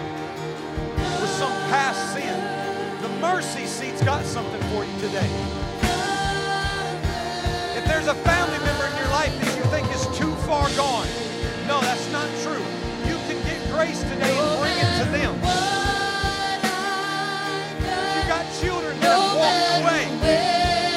[1.20, 5.65] with some past sin, the mercy seat's got something for you today.
[7.86, 11.06] There's a family member in your life that you think is too far gone,
[11.66, 12.62] no, that's not true.
[13.06, 15.34] You can get grace today and bring it to them.
[18.14, 20.02] You got children that have walked away,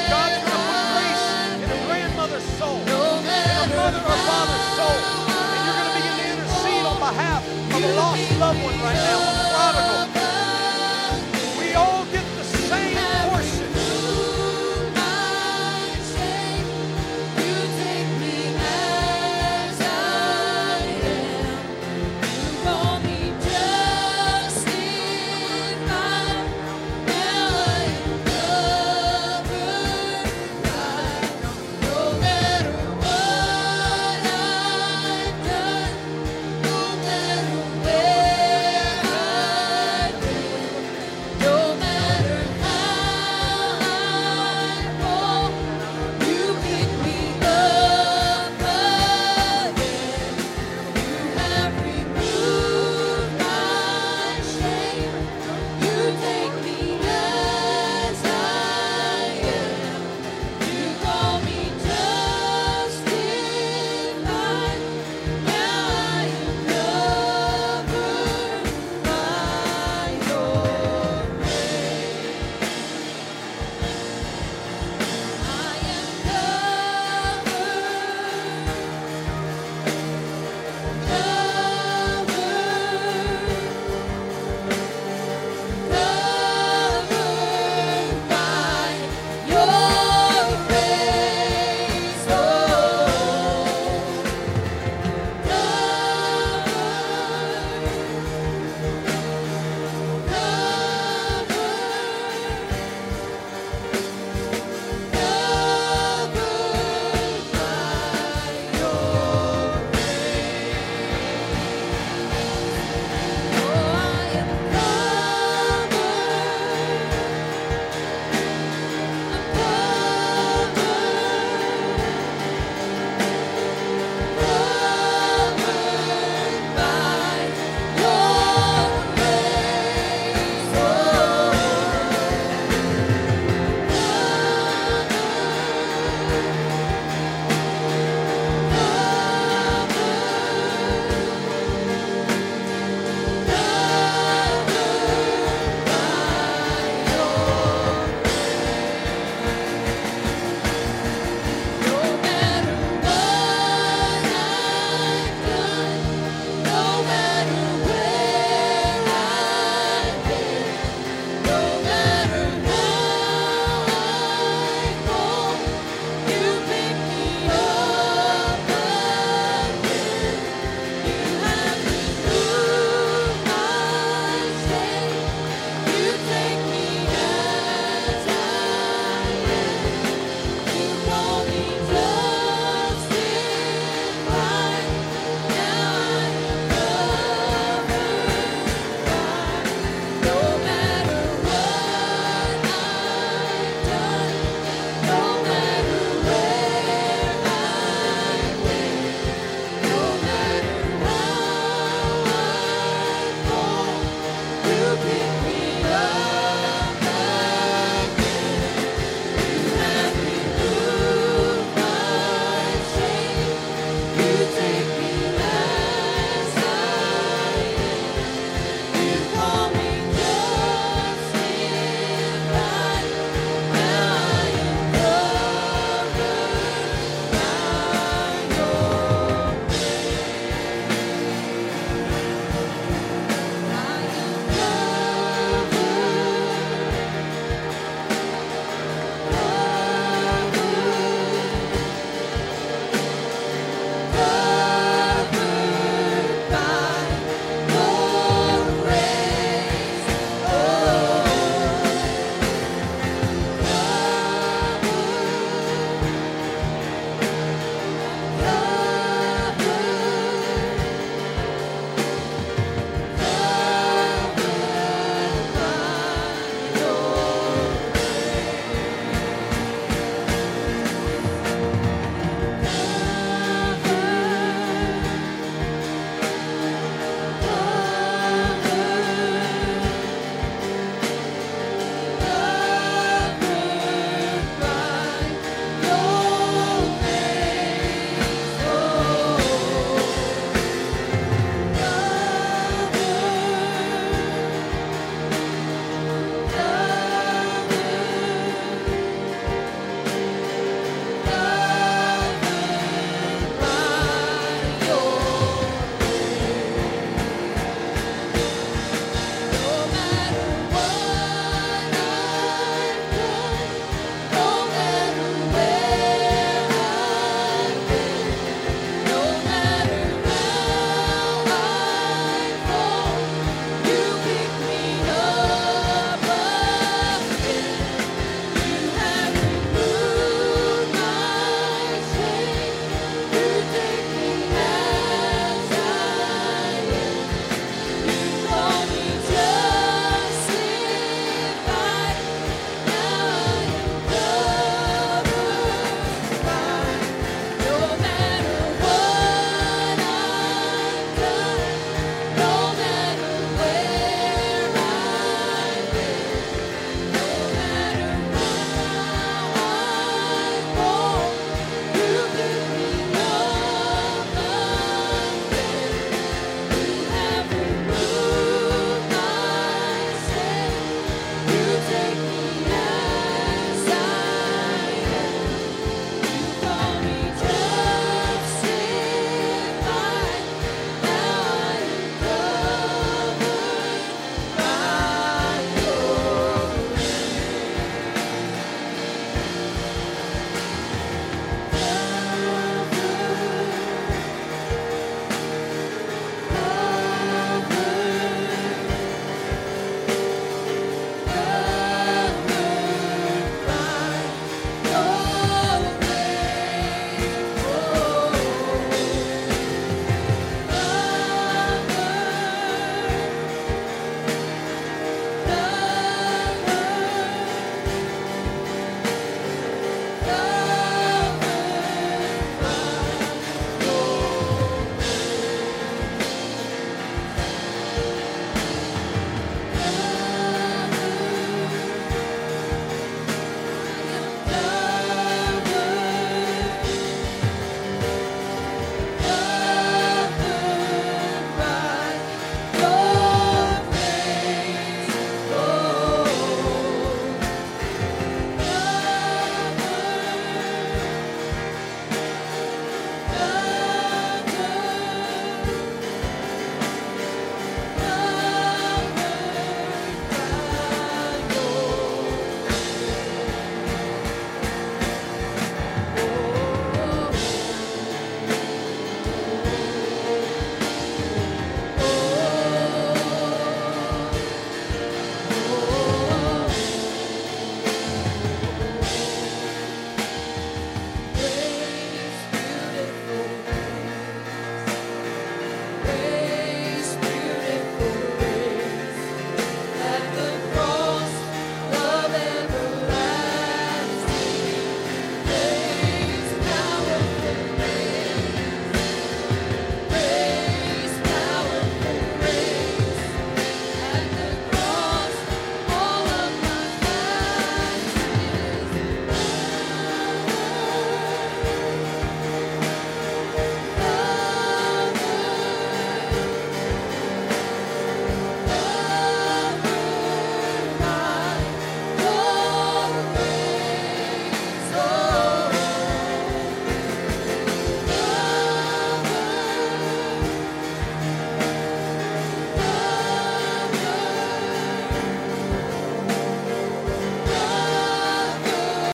[0.10, 1.26] God's going to put grace
[1.62, 5.00] in a grandmother's soul, in a mother or father's soul,
[5.30, 9.02] and you're going to begin to intercede on behalf of a lost loved one right
[9.02, 9.29] now.